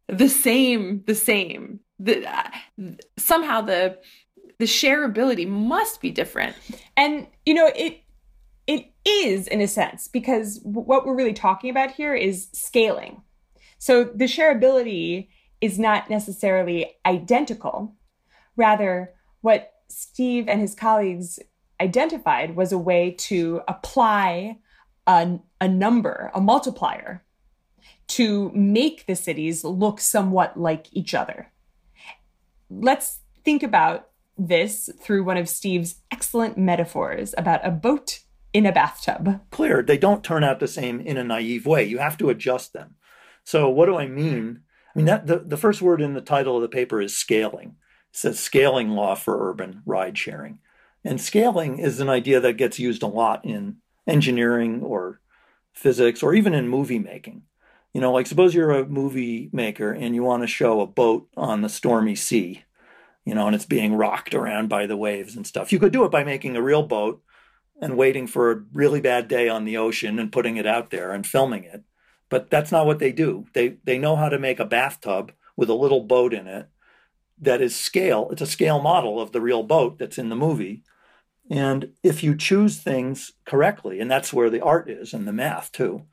the 0.09 0.29
same, 0.29 1.03
the 1.07 1.15
same. 1.15 1.81
The, 1.99 2.27
uh, 2.27 2.51
somehow 3.17 3.63
the 3.63 3.97
the 4.59 4.67
shareability 4.67 5.49
must 5.49 6.03
be 6.03 6.11
different. 6.11 6.55
And 6.99 7.27
you 7.47 7.55
know, 7.55 7.71
it 7.75 8.03
it 8.67 8.93
is 9.07 9.49
in 9.49 9.63
a 9.63 9.67
sense 9.67 10.07
because 10.07 10.61
what 10.65 11.07
we're 11.07 11.17
really 11.17 11.33
talking 11.33 11.71
about 11.71 11.93
here 11.93 12.15
is 12.15 12.49
scaling. 12.53 13.23
So 13.79 14.05
the 14.05 14.27
shareability 14.27 15.29
is 15.63 15.79
not 15.79 16.11
necessarily 16.11 16.93
identical. 17.07 17.95
Rather, 18.57 19.13
what 19.41 19.73
Steve 19.89 20.49
and 20.49 20.61
his 20.61 20.75
colleagues 20.75 21.39
identified 21.81 22.57
was 22.57 22.73
a 22.73 22.79
way 22.79 23.11
to 23.19 23.61
apply 23.69 24.59
a, 25.07 25.39
a 25.61 25.69
number, 25.69 26.31
a 26.35 26.41
multiplier, 26.41 27.25
to 28.09 28.51
make 28.51 29.07
the 29.07 29.17
cities 29.17 29.65
look 29.65 30.01
somewhat 30.01 30.57
like 30.57 30.87
each 30.93 31.15
other. 31.15 31.51
Let's 32.71 33.21
think 33.45 33.63
about 33.63 34.09
this 34.39 34.91
through 35.01 35.25
one 35.25 35.37
of 35.37 35.49
Steve's 35.49 35.97
excellent 36.11 36.57
metaphors 36.57 37.35
about 37.37 37.67
a 37.67 37.71
boat 37.71 38.21
in 38.53 38.67
a 38.67 38.73
bathtub. 38.73 39.41
Clear. 39.51 39.83
They 39.83 39.99
don't 39.99 40.25
turn 40.25 40.45
out 40.45 40.61
the 40.61 40.69
same 40.69 41.01
in 41.01 41.17
a 41.17 41.25
naive 41.25 41.67
way. 41.67 41.85
You 41.85 41.99
have 41.99 42.19
to 42.19 42.31
adjust 42.31 42.73
them. 42.73 42.97
So, 43.45 43.69
what 43.69 43.87
do 43.87 43.97
I 43.97 44.07
mean? 44.07 44.61
I 44.95 44.99
mean, 44.99 45.07
that 45.07 45.27
the, 45.27 45.39
the 45.39 45.57
first 45.57 45.83
word 45.83 46.01
in 46.01 46.15
the 46.15 46.21
title 46.21 46.57
of 46.57 46.63
the 46.63 46.69
paper 46.69 47.01
is 47.01 47.17
scaling. 47.17 47.77
It 48.13 48.17
says 48.17 48.39
scaling 48.39 48.91
law 48.91 49.15
for 49.15 49.51
urban 49.51 49.83
ride 49.87 50.17
sharing. 50.17 50.59
And 51.05 51.21
scaling 51.21 51.79
is 51.79 52.01
an 52.01 52.09
idea 52.09 52.41
that 52.41 52.57
gets 52.57 52.79
used 52.79 53.03
a 53.03 53.09
lot 53.09 53.45
in 53.45 53.79
engineering 54.07 54.83
or 54.83 55.21
physics 55.73 56.23
or 56.23 56.35
even 56.35 56.55
in 56.55 56.69
movie 56.69 56.99
making. 56.99 57.43
You 57.93 58.01
know, 58.01 58.13
like 58.13 58.27
suppose 58.27 58.55
you're 58.55 58.71
a 58.71 58.87
movie 58.87 59.51
maker 59.53 59.93
and 59.93 60.15
you 60.15 60.23
want 60.23 60.43
to 60.43 60.47
show 60.47 60.81
a 60.81 60.87
boat 60.87 61.29
on 61.37 61.61
the 61.61 61.69
stormy 61.69 62.15
sea 62.15 62.65
you 63.25 63.35
know, 63.35 63.47
and 63.47 63.55
it's 63.55 63.67
being 63.67 63.95
rocked 63.95 64.35
around 64.35 64.69
by 64.69 64.87
the 64.87 64.97
waves 64.97 65.37
and 65.37 65.47
stuff. 65.47 65.73
You 65.73 65.79
could 65.79 65.93
do 65.93 66.05
it 66.05 66.11
by 66.11 66.25
making 66.25 66.57
a 66.57 66.63
real 66.63 66.83
boat 66.83 67.23
and 67.81 67.97
waiting 67.97 68.27
for 68.27 68.51
a 68.51 68.63
really 68.73 69.01
bad 69.01 69.29
day 69.29 69.49
on 69.49 69.65
the 69.65 69.77
ocean 69.77 70.19
and 70.19 70.33
putting 70.33 70.57
it 70.57 70.67
out 70.67 70.91
there 70.91 71.13
and 71.13 71.27
filming 71.27 71.65
it. 71.65 71.83
But 72.29 72.51
that's 72.51 72.73
not 72.73 72.87
what 72.87 72.99
they 72.99 73.13
do. 73.13 73.47
They 73.53 73.77
they 73.85 73.99
know 73.99 74.17
how 74.17 74.29
to 74.29 74.39
make 74.39 74.59
a 74.59 74.65
bathtub 74.65 75.33
with 75.57 75.69
a 75.69 75.75
little 75.75 76.01
boat 76.01 76.33
in 76.33 76.47
it 76.47 76.69
that 77.43 77.61
is 77.61 77.77
scale. 77.77 78.29
It's 78.31 78.41
a 78.41 78.47
scale 78.47 78.81
model 78.81 79.21
of 79.21 79.33
the 79.33 79.41
real 79.41 79.63
boat 79.63 79.99
that's 79.99 80.19
in 80.19 80.31
the 80.31 80.37
movie. 80.37 80.83
And 81.51 81.93
if 82.03 82.23
you 82.23 82.35
choose 82.35 82.79
things 82.79 83.33
correctly, 83.45 84.01
and 84.01 84.11
that's 84.11 84.33
where 84.33 84.49
the 84.49 84.63
art 84.63 84.89
is 84.89 85.13
and 85.13 85.29
the 85.29 85.33
math 85.33 85.71
too. 85.73 86.07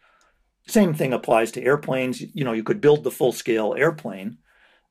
Same 0.67 0.93
thing 0.93 1.13
applies 1.13 1.51
to 1.53 1.63
airplanes. 1.63 2.21
You 2.21 2.43
know, 2.43 2.51
you 2.51 2.63
could 2.63 2.81
build 2.81 3.03
the 3.03 3.11
full 3.11 3.31
scale 3.31 3.73
airplane 3.77 4.37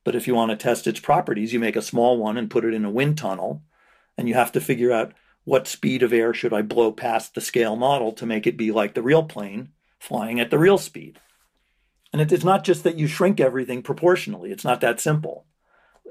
but 0.08 0.16
if 0.16 0.26
you 0.26 0.34
want 0.34 0.50
to 0.50 0.56
test 0.56 0.86
its 0.86 1.00
properties, 1.00 1.52
you 1.52 1.60
make 1.60 1.76
a 1.76 1.82
small 1.82 2.16
one 2.16 2.38
and 2.38 2.50
put 2.50 2.64
it 2.64 2.72
in 2.72 2.86
a 2.86 2.90
wind 2.90 3.18
tunnel. 3.18 3.62
And 4.16 4.26
you 4.26 4.32
have 4.32 4.52
to 4.52 4.60
figure 4.60 4.90
out 4.90 5.12
what 5.44 5.68
speed 5.68 6.02
of 6.02 6.14
air 6.14 6.32
should 6.32 6.54
I 6.54 6.62
blow 6.62 6.92
past 6.92 7.34
the 7.34 7.42
scale 7.42 7.76
model 7.76 8.12
to 8.12 8.24
make 8.24 8.46
it 8.46 8.56
be 8.56 8.72
like 8.72 8.94
the 8.94 9.02
real 9.02 9.22
plane 9.22 9.68
flying 9.98 10.40
at 10.40 10.50
the 10.50 10.58
real 10.58 10.78
speed. 10.78 11.20
And 12.10 12.22
it 12.22 12.32
is 12.32 12.42
not 12.42 12.64
just 12.64 12.84
that 12.84 12.96
you 12.96 13.06
shrink 13.06 13.38
everything 13.38 13.82
proportionally, 13.82 14.50
it's 14.50 14.64
not 14.64 14.80
that 14.80 14.98
simple. 14.98 15.44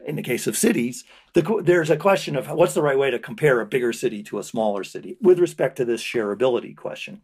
In 0.06 0.16
the 0.16 0.24
case 0.24 0.48
of 0.48 0.58
cities, 0.58 1.04
the, 1.34 1.62
there's 1.64 1.90
a 1.90 1.98
question 1.98 2.36
of 2.36 2.50
what's 2.50 2.74
the 2.74 2.82
right 2.82 2.98
way 2.98 3.12
to 3.12 3.20
compare 3.20 3.60
a 3.60 3.66
bigger 3.66 3.92
city 3.92 4.24
to 4.24 4.40
a 4.40 4.44
smaller 4.44 4.84
city 4.84 5.18
with 5.22 5.40
respect 5.40 5.76
to 5.78 5.86
this 5.86 6.02
shareability 6.02 6.76
question. 6.76 7.22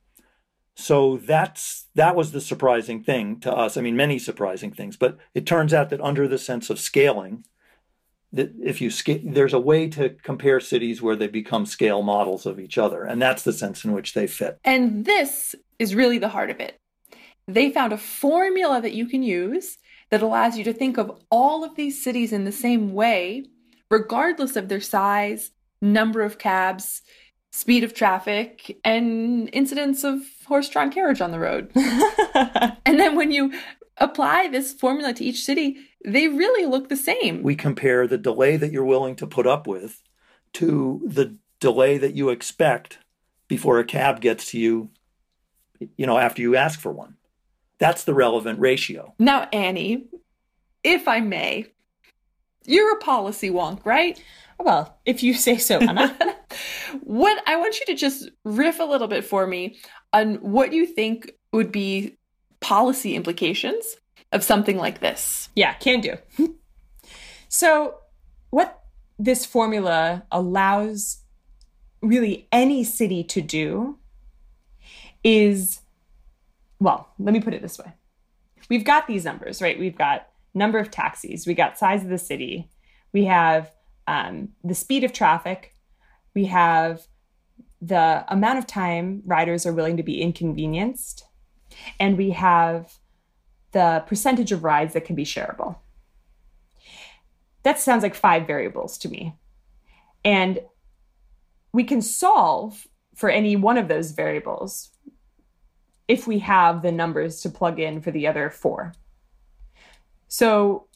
So 0.75 1.18
that's 1.18 1.86
that 1.96 2.15
was 2.15 2.32
the 2.32 2.42
surprising 2.42 3.03
thing 3.03 3.39
to 3.42 3.53
us. 3.53 3.77
I 3.77 3.82
mean, 3.82 3.96
many 3.96 4.18
surprising 4.18 4.72
things, 4.72 4.98
but 4.98 5.18
it 5.34 5.46
turns 5.46 5.74
out 5.74 5.89
that 5.92 6.01
under 6.01 6.27
the 6.27 6.39
sense 6.39 6.70
of 6.70 6.80
scaling, 6.80 7.46
that 8.32 8.51
if 8.62 8.82
you 8.82 8.89
scale, 8.89 9.20
there's 9.24 9.53
a 9.53 9.60
way 9.60 9.88
to 9.89 10.10
compare 10.10 10.60
cities 10.60 11.01
where 11.01 11.15
they 11.15 11.27
become 11.27 11.68
scale 11.68 12.01
models 12.01 12.46
of 12.48 12.60
each 12.60 12.77
other, 12.80 13.03
and 13.03 13.22
that's 13.22 13.44
the 13.44 13.53
sense 13.53 13.86
in 13.86 13.92
which 13.92 14.13
they 14.13 14.25
fit. 14.25 14.58
And 14.63 15.06
this 15.06 15.56
is 15.77 15.94
really 15.94 16.18
the 16.18 16.30
heart 16.30 16.50
of 16.50 16.60
it. 16.60 16.80
They 17.47 17.71
found 17.71 17.93
a 17.93 17.97
formula 17.97 18.81
that 18.81 18.93
you 18.93 19.05
can 19.05 19.23
use 19.23 19.77
that 20.09 20.21
allows 20.21 20.57
you 20.57 20.63
to 20.63 20.73
think 20.73 20.97
of 20.97 21.19
all 21.29 21.63
of 21.63 21.75
these 21.75 22.03
cities 22.03 22.31
in 22.31 22.45
the 22.45 22.51
same 22.51 22.93
way, 22.93 23.45
regardless 23.89 24.55
of 24.55 24.69
their 24.69 24.81
size, 24.81 25.51
number 25.81 26.21
of 26.21 26.38
cabs, 26.38 27.01
speed 27.51 27.83
of 27.83 27.93
traffic, 27.93 28.79
and 28.83 29.50
incidents 29.53 30.03
of 30.03 30.21
horse 30.45 30.69
drawn 30.69 30.91
carriage 30.91 31.21
on 31.21 31.31
the 31.31 31.39
road. 31.39 31.71
and 32.85 33.00
then 33.00 33.15
when 33.15 33.31
you 33.31 33.53
apply 33.97 34.47
this 34.47 34.73
formula 34.73 35.13
to 35.13 35.23
each 35.23 35.43
city, 35.43 35.77
they 36.05 36.27
really 36.27 36.65
look 36.65 36.89
the 36.89 36.97
same. 36.97 37.43
We 37.43 37.55
compare 37.55 38.07
the 38.07 38.17
delay 38.17 38.57
that 38.57 38.71
you're 38.71 38.85
willing 38.85 39.15
to 39.17 39.27
put 39.27 39.47
up 39.47 39.67
with 39.67 40.01
to 40.53 41.01
the 41.05 41.38
delay 41.59 41.97
that 41.97 42.15
you 42.15 42.29
expect 42.29 43.00
before 43.47 43.79
a 43.79 43.85
cab 43.85 44.19
gets 44.19 44.51
to 44.51 44.59
you, 44.59 44.89
you 45.97 46.05
know, 46.05 46.17
after 46.17 46.41
you 46.41 46.55
ask 46.55 46.79
for 46.79 46.91
one. 46.91 47.17
That's 47.83 48.05
the 48.05 48.13
relevant 48.13 48.61
ratio. 48.61 49.13
Now, 49.19 49.49
Annie, 49.51 50.05
if 50.85 51.05
I 51.05 51.19
may, 51.19 51.67
you're 52.65 52.95
a 52.95 52.99
policy 52.99 53.49
wonk, 53.49 53.85
right? 53.85 54.23
Well, 54.57 54.97
if 55.05 55.21
you 55.21 55.33
say 55.33 55.57
so, 55.57 55.79
Anna. 55.79 56.17
what 57.01 57.43
I 57.45 57.57
want 57.57 57.77
you 57.81 57.85
to 57.87 57.95
just 57.95 58.29
riff 58.45 58.79
a 58.79 58.85
little 58.85 59.09
bit 59.09 59.25
for 59.25 59.45
me 59.45 59.79
on 60.13 60.35
what 60.35 60.71
you 60.71 60.85
think 60.85 61.33
would 61.51 61.73
be 61.73 62.15
policy 62.61 63.17
implications 63.17 63.97
of 64.31 64.45
something 64.45 64.77
like 64.77 65.01
this. 65.01 65.49
Yeah, 65.53 65.73
can 65.73 65.99
do. 65.99 66.15
so, 67.49 67.95
what 68.49 68.81
this 69.19 69.45
formula 69.45 70.23
allows 70.31 71.17
really 72.01 72.47
any 72.49 72.85
city 72.85 73.25
to 73.25 73.41
do 73.41 73.99
is 75.21 75.81
well, 76.83 77.07
let 77.17 77.33
me 77.33 77.39
put 77.39 77.53
it 77.53 77.61
this 77.61 77.79
way. 77.79 77.93
We've 78.69 78.83
got 78.83 79.07
these 79.07 79.23
numbers, 79.23 79.61
right? 79.61 79.79
We've 79.79 79.97
got 79.97 80.27
number 80.53 80.79
of 80.79 80.91
taxis, 80.91 81.47
we 81.47 81.53
got 81.53 81.77
size 81.77 82.03
of 82.03 82.09
the 82.09 82.17
city, 82.17 82.69
we 83.13 83.25
have 83.25 83.71
um, 84.05 84.49
the 84.63 84.75
speed 84.75 85.03
of 85.03 85.13
traffic, 85.13 85.75
we 86.35 86.45
have 86.45 87.07
the 87.81 88.25
amount 88.27 88.59
of 88.59 88.67
time 88.67 89.21
riders 89.25 89.65
are 89.65 89.73
willing 89.73 89.97
to 89.97 90.03
be 90.03 90.21
inconvenienced, 90.21 91.25
and 91.99 92.17
we 92.17 92.31
have 92.31 92.93
the 93.71 94.03
percentage 94.05 94.51
of 94.51 94.63
rides 94.63 94.93
that 94.93 95.05
can 95.05 95.15
be 95.15 95.25
shareable. 95.25 95.77
That 97.63 97.79
sounds 97.79 98.03
like 98.03 98.13
five 98.13 98.45
variables 98.45 98.97
to 98.99 99.09
me. 99.09 99.35
And 100.25 100.59
we 101.71 101.85
can 101.85 102.01
solve 102.01 102.87
for 103.15 103.29
any 103.29 103.55
one 103.55 103.77
of 103.77 103.87
those 103.87 104.11
variables 104.11 104.91
if 106.07 106.27
we 106.27 106.39
have 106.39 106.81
the 106.81 106.91
numbers 106.91 107.41
to 107.41 107.50
plug 107.50 107.79
in 107.79 108.01
for 108.01 108.12
the 108.12 108.27
other 108.27 108.50
four. 108.50 108.93
So 110.27 110.88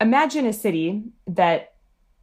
imagine 0.00 0.46
a 0.46 0.52
city 0.52 1.04
that 1.26 1.74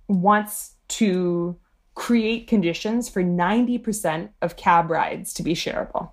wants 0.07 0.75
to 0.87 1.57
create 1.95 2.47
conditions 2.47 3.09
for 3.09 3.23
90% 3.23 4.29
of 4.41 4.55
cab 4.55 4.89
rides 4.89 5.33
to 5.33 5.43
be 5.43 5.53
shareable. 5.53 6.11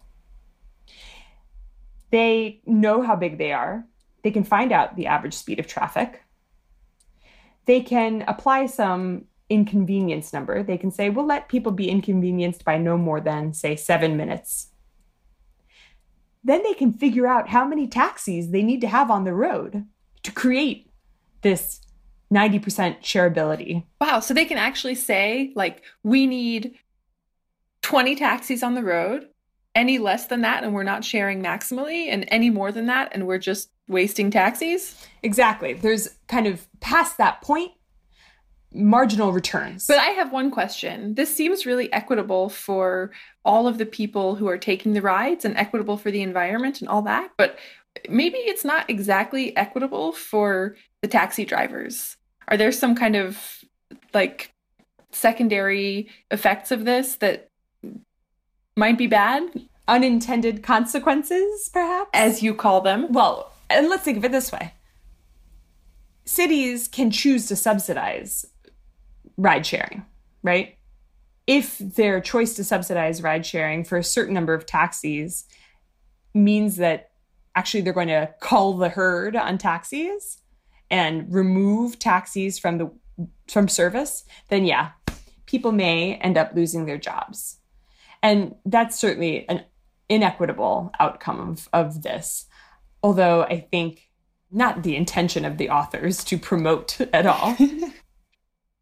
They 2.11 2.61
know 2.67 3.02
how 3.02 3.17
big 3.17 3.38
they 3.38 3.52
are. 3.52 3.85
They 4.23 4.31
can 4.31 4.45
find 4.45 4.73
out 4.73 4.97
the 4.97 5.07
average 5.07 5.35
speed 5.35 5.59
of 5.59 5.67
traffic. 5.67 6.23
They 7.67 7.81
can 7.81 8.25
apply 8.26 8.66
some 8.66 9.27
inconvenience 9.49 10.33
number. 10.33 10.62
They 10.62 10.77
can 10.77 10.90
say, 10.90 11.09
we'll 11.11 11.27
let 11.27 11.49
people 11.49 11.73
be 11.73 11.88
inconvenienced 11.88 12.64
by 12.64 12.79
no 12.79 12.96
more 12.99 13.20
than, 13.20 13.53
say, 13.53 13.77
seven 13.77 14.16
minutes. 14.16 14.69
Then 16.42 16.62
they 16.62 16.74
can 16.74 16.92
figure 16.92 17.26
out 17.26 17.48
how 17.48 17.66
many 17.66 17.87
taxis 17.87 18.50
they 18.50 18.62
need 18.62 18.81
to 18.81 18.88
have 18.88 19.11
on 19.11 19.24
the 19.24 19.35
road 19.35 19.85
to 20.22 20.33
create 20.33 20.90
this 21.42 21.81
90% 22.33 23.00
shareability. 23.00 23.85
Wow. 24.00 24.20
So 24.20 24.33
they 24.33 24.44
can 24.44 24.59
actually 24.59 24.94
say, 24.94 25.53
like, 25.55 25.83
we 26.03 26.26
need 26.26 26.79
20 27.83 28.14
taxis 28.16 28.62
on 28.62 28.74
the 28.74 28.83
road 28.83 29.29
any 29.74 29.98
less 29.98 30.26
than 30.26 30.40
that 30.40 30.64
and 30.64 30.74
we're 30.74 30.83
not 30.83 31.05
sharing 31.05 31.42
maximally 31.42 32.09
and 32.09 32.24
any 32.29 32.50
more 32.50 32.72
than 32.72 32.87
that 32.87 33.11
and 33.12 33.26
we're 33.26 33.38
just 33.38 33.70
wasting 33.88 34.31
taxis 34.31 34.96
exactly 35.22 35.72
there's 35.74 36.09
kind 36.29 36.46
of 36.46 36.66
past 36.81 37.18
that 37.18 37.40
point 37.40 37.72
marginal 38.72 39.33
returns 39.33 39.87
but 39.87 39.98
i 39.98 40.11
have 40.11 40.33
one 40.33 40.50
question 40.50 41.14
this 41.14 41.35
seems 41.35 41.66
really 41.66 41.92
equitable 41.92 42.48
for 42.48 43.11
all 43.44 43.66
of 43.66 43.78
the 43.78 43.87
people 43.87 44.37
who 44.37 44.46
are 44.46 44.59
taking 44.59 44.92
the 44.92 45.02
rides 45.02 45.44
and 45.44 45.56
equitable 45.56 45.96
for 45.96 46.11
the 46.11 46.22
environment 46.22 46.80
and 46.80 46.88
all 46.88 47.02
that 47.02 47.30
but 47.37 47.59
maybe 48.09 48.38
it's 48.38 48.64
not 48.64 48.88
exactly 48.88 49.56
equitable 49.56 50.12
for 50.12 50.76
the 51.02 51.09
taxi 51.09 51.44
drivers 51.44 52.16
are 52.46 52.56
there 52.56 52.70
some 52.70 52.94
kind 52.94 53.16
of 53.16 53.64
like 54.14 54.52
secondary 55.12 56.09
effects 56.30 56.70
of 56.70 56.85
this 56.85 57.16
that 57.16 57.50
might 58.76 58.98
be 58.98 59.06
bad. 59.06 59.42
Unintended 59.88 60.62
consequences, 60.62 61.68
perhaps? 61.72 62.11
As 62.14 62.42
you 62.42 62.54
call 62.54 62.80
them. 62.80 63.12
Well, 63.12 63.52
and 63.68 63.88
let's 63.88 64.04
think 64.04 64.18
of 64.18 64.24
it 64.24 64.33
this 64.33 64.52
way 64.52 64.74
cities 66.26 66.87
can 66.87 67.11
choose 67.11 67.48
to 67.48 67.56
subsidize 67.56 68.46
ride 69.40 69.66
sharing, 69.66 70.05
right? 70.42 70.76
If 71.46 71.79
their 71.79 72.20
choice 72.20 72.55
to 72.55 72.64
subsidize 72.64 73.22
ride 73.22 73.44
sharing 73.44 73.85
for 73.85 73.96
a 73.96 74.05
certain 74.05 74.35
number 74.35 74.55
of 74.55 74.66
taxis 74.66 75.46
means 76.35 76.76
that 76.76 77.11
actually 77.57 77.81
they're 77.81 77.92
going 77.92 78.09
to 78.09 78.33
cull 78.40 78.74
the 78.74 78.88
herd 78.88 79.35
on 79.35 79.59
taxis 79.59 80.38
and 80.90 81.33
remove 81.33 81.98
taxis 81.98 82.59
from 82.59 82.79
the 82.79 82.90
from 83.48 83.68
service, 83.68 84.24
then 84.48 84.64
yeah, 84.64 84.90
people 85.46 85.72
may 85.72 86.14
end 86.16 86.38
up 86.38 86.53
losing 86.55 86.87
their 86.87 86.98
jobs. 86.98 87.59
And 88.22 88.55
that's 88.64 88.98
certainly 88.98 89.48
an 89.48 89.64
inequitable 90.09 90.92
outcome 91.00 91.40
of, 91.40 91.68
of 91.72 92.03
this. 92.03 92.46
Although 93.03 93.42
I 93.42 93.61
think 93.61 94.11
not 94.50 94.83
the 94.83 94.96
intention 94.96 95.44
of 95.44 95.59
the 95.59 95.70
authors 95.70 96.24
to 96.24 96.38
promote 96.38 97.00
at 97.12 97.26
all. 97.26 97.57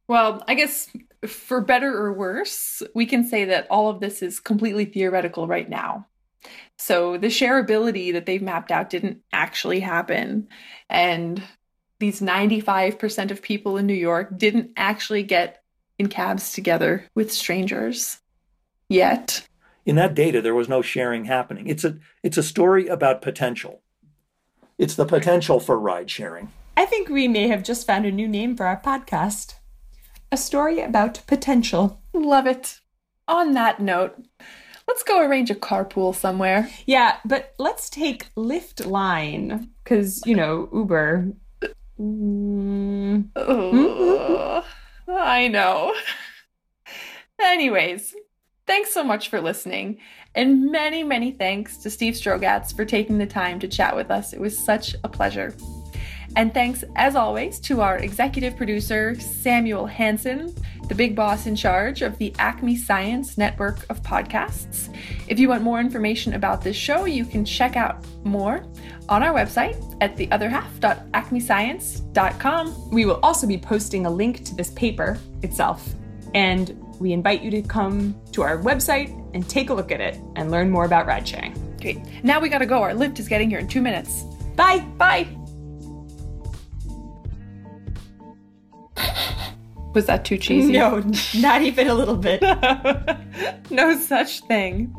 well, 0.09 0.43
I 0.49 0.55
guess 0.55 0.91
for 1.27 1.61
better 1.61 1.95
or 1.97 2.13
worse, 2.13 2.83
we 2.95 3.07
can 3.07 3.25
say 3.25 3.45
that 3.47 3.67
all 3.71 3.91
of 3.91 4.01
this 4.01 4.23
is 4.23 4.41
completely 4.41 4.87
theoretical 4.87 5.47
right 5.47 5.69
now. 5.69 6.07
So 6.79 7.19
the 7.19 7.27
shareability 7.27 8.13
that 8.13 8.25
they've 8.25 8.43
mapped 8.43 8.71
out 8.71 8.91
didn't 8.91 9.21
actually 9.33 9.81
happen. 9.81 10.49
And 10.89 11.43
these 11.99 12.21
95% 12.21 13.31
of 13.31 13.43
people 13.43 13.77
in 13.77 13.87
New 13.87 13.95
York 13.95 14.37
didn't 14.39 14.71
actually 14.77 15.25
get 15.25 15.63
in 15.99 16.09
cabs 16.09 16.53
together 16.53 17.05
with 17.15 17.33
strangers 17.33 18.19
yet. 18.89 19.47
In 19.85 19.97
that 19.97 20.15
data, 20.15 20.41
there 20.41 20.55
was 20.55 20.69
no 20.69 20.81
sharing 20.81 21.25
happening. 21.25 21.67
It's 21.67 21.85
a 21.85 21.99
it's 22.23 22.37
a 22.37 22.43
story 22.43 22.87
about 22.87 23.23
potential. 23.23 23.81
It's 24.77 24.95
the 24.95 25.07
potential 25.07 25.59
for 25.59 25.79
ride 25.79 26.11
sharing. 26.11 26.53
I 26.77 26.87
think 26.87 27.09
we 27.09 27.27
may 27.27 27.49
have 27.49 27.65
just 27.65 27.87
found 27.87 28.07
a 28.07 28.13
new 28.13 28.29
name 28.29 28.57
for 28.57 28.67
our 28.67 28.81
podcast. 28.81 29.55
A 30.31 30.37
story 30.37 30.81
about 30.81 31.23
potential. 31.27 32.01
Love 32.13 32.47
it. 32.47 32.81
On 33.27 33.53
that 33.55 33.81
note, 33.81 34.23
let's 34.87 35.03
go 35.03 35.21
arrange 35.21 35.51
a 35.51 35.55
carpool 35.55 36.15
somewhere. 36.15 36.71
Yeah, 36.87 37.17
but 37.25 37.55
let's 37.59 37.91
take 37.91 38.33
Lyft 38.35 38.87
line 38.87 39.71
because, 39.85 40.23
you 40.27 40.35
know, 40.35 40.69
Uber. 40.73 41.33
Mm. 42.01 43.29
Oh, 43.37 44.65
I 45.09 45.49
know. 45.49 45.95
Anyways, 47.41 48.15
Thanks 48.69 48.93
so 48.93 49.03
much 49.03 49.31
for 49.31 49.41
listening. 49.41 49.97
And 50.35 50.71
many, 50.71 51.03
many 51.03 51.33
thanks 51.33 51.79
to 51.79 51.89
Steve 51.89 52.13
Strogatz 52.13 52.77
for 52.77 52.85
taking 52.85 53.17
the 53.17 53.27
time 53.27 53.59
to 53.61 53.67
chat 53.67 53.97
with 53.97 54.11
us. 54.11 54.35
It 54.35 54.41
was 54.41 54.57
such 54.59 54.95
a 55.03 55.09
pleasure. 55.09 55.55
And 56.39 56.55
thanks, 56.55 56.83
as 56.95 57.17
always, 57.17 57.59
to 57.61 57.81
our 57.81 57.97
executive 57.99 58.57
producer, 58.57 59.19
Samuel 59.19 59.87
Hansen, 59.87 60.55
the 60.87 60.95
big 60.95 61.17
boss 61.17 61.47
in 61.47 61.57
charge 61.57 62.01
of 62.01 62.17
the 62.19 62.33
Acme 62.39 62.77
Science 62.77 63.37
network 63.37 63.85
of 63.91 64.01
podcasts. 64.05 64.89
If 65.27 65.41
you 65.41 65.49
want 65.49 65.65
more 65.65 65.81
information 65.81 66.35
about 66.35 66.63
this 66.63 66.77
show, 66.77 67.07
you 67.07 67.25
can 67.25 67.45
check 67.45 67.75
out 67.75 68.07
more 68.23 68.65
on 69.09 69.25
our 69.25 69.35
website 69.35 69.75
at 70.01 70.17
theotherhalf.acmescience.com. 70.17 72.91
We 72.93 73.05
will 73.05 73.19
also 73.25 73.49
be 73.49 73.59
posting 73.59 74.07
a 74.07 74.11
link 74.11 74.45
to 74.45 74.55
this 74.55 74.71
paper 74.71 75.19
itself. 75.43 75.93
And 76.35 76.81
we 77.01 77.13
invite 77.13 77.43
you 77.43 77.51
to 77.51 77.63
come 77.63 78.15
to 78.31 78.43
our 78.43 78.59
website 78.59 79.11
and 79.35 79.49
take 79.49 79.71
a 79.71 79.75
look 79.75 79.91
at 79.91 80.01
it 80.01 80.17
and 80.37 80.53
learn 80.53 80.71
more 80.71 80.85
about 80.85 81.07
ride 81.07 81.27
sharing. 81.27 81.53
Okay, 81.75 82.01
now 82.23 82.39
we 82.39 82.49
gotta 82.49 82.65
go. 82.65 82.81
Our 82.81 82.95
lift 82.95 83.19
is 83.19 83.27
getting 83.27 83.51
here 83.51 83.59
in 83.59 83.67
two 83.67 83.83
minutes. 83.83 84.23
Bye. 84.55 84.87
Bye. 84.99 85.38
Was 89.99 90.07
that 90.07 90.25
too 90.25 90.39
cheesy? 90.39 90.75
No, 90.75 91.03
not 91.41 91.63
even 91.63 91.89
a 91.89 91.95
little 91.95 92.15
bit. 92.15 92.41
no 93.71 93.99
such 93.99 94.43
thing. 94.43 94.95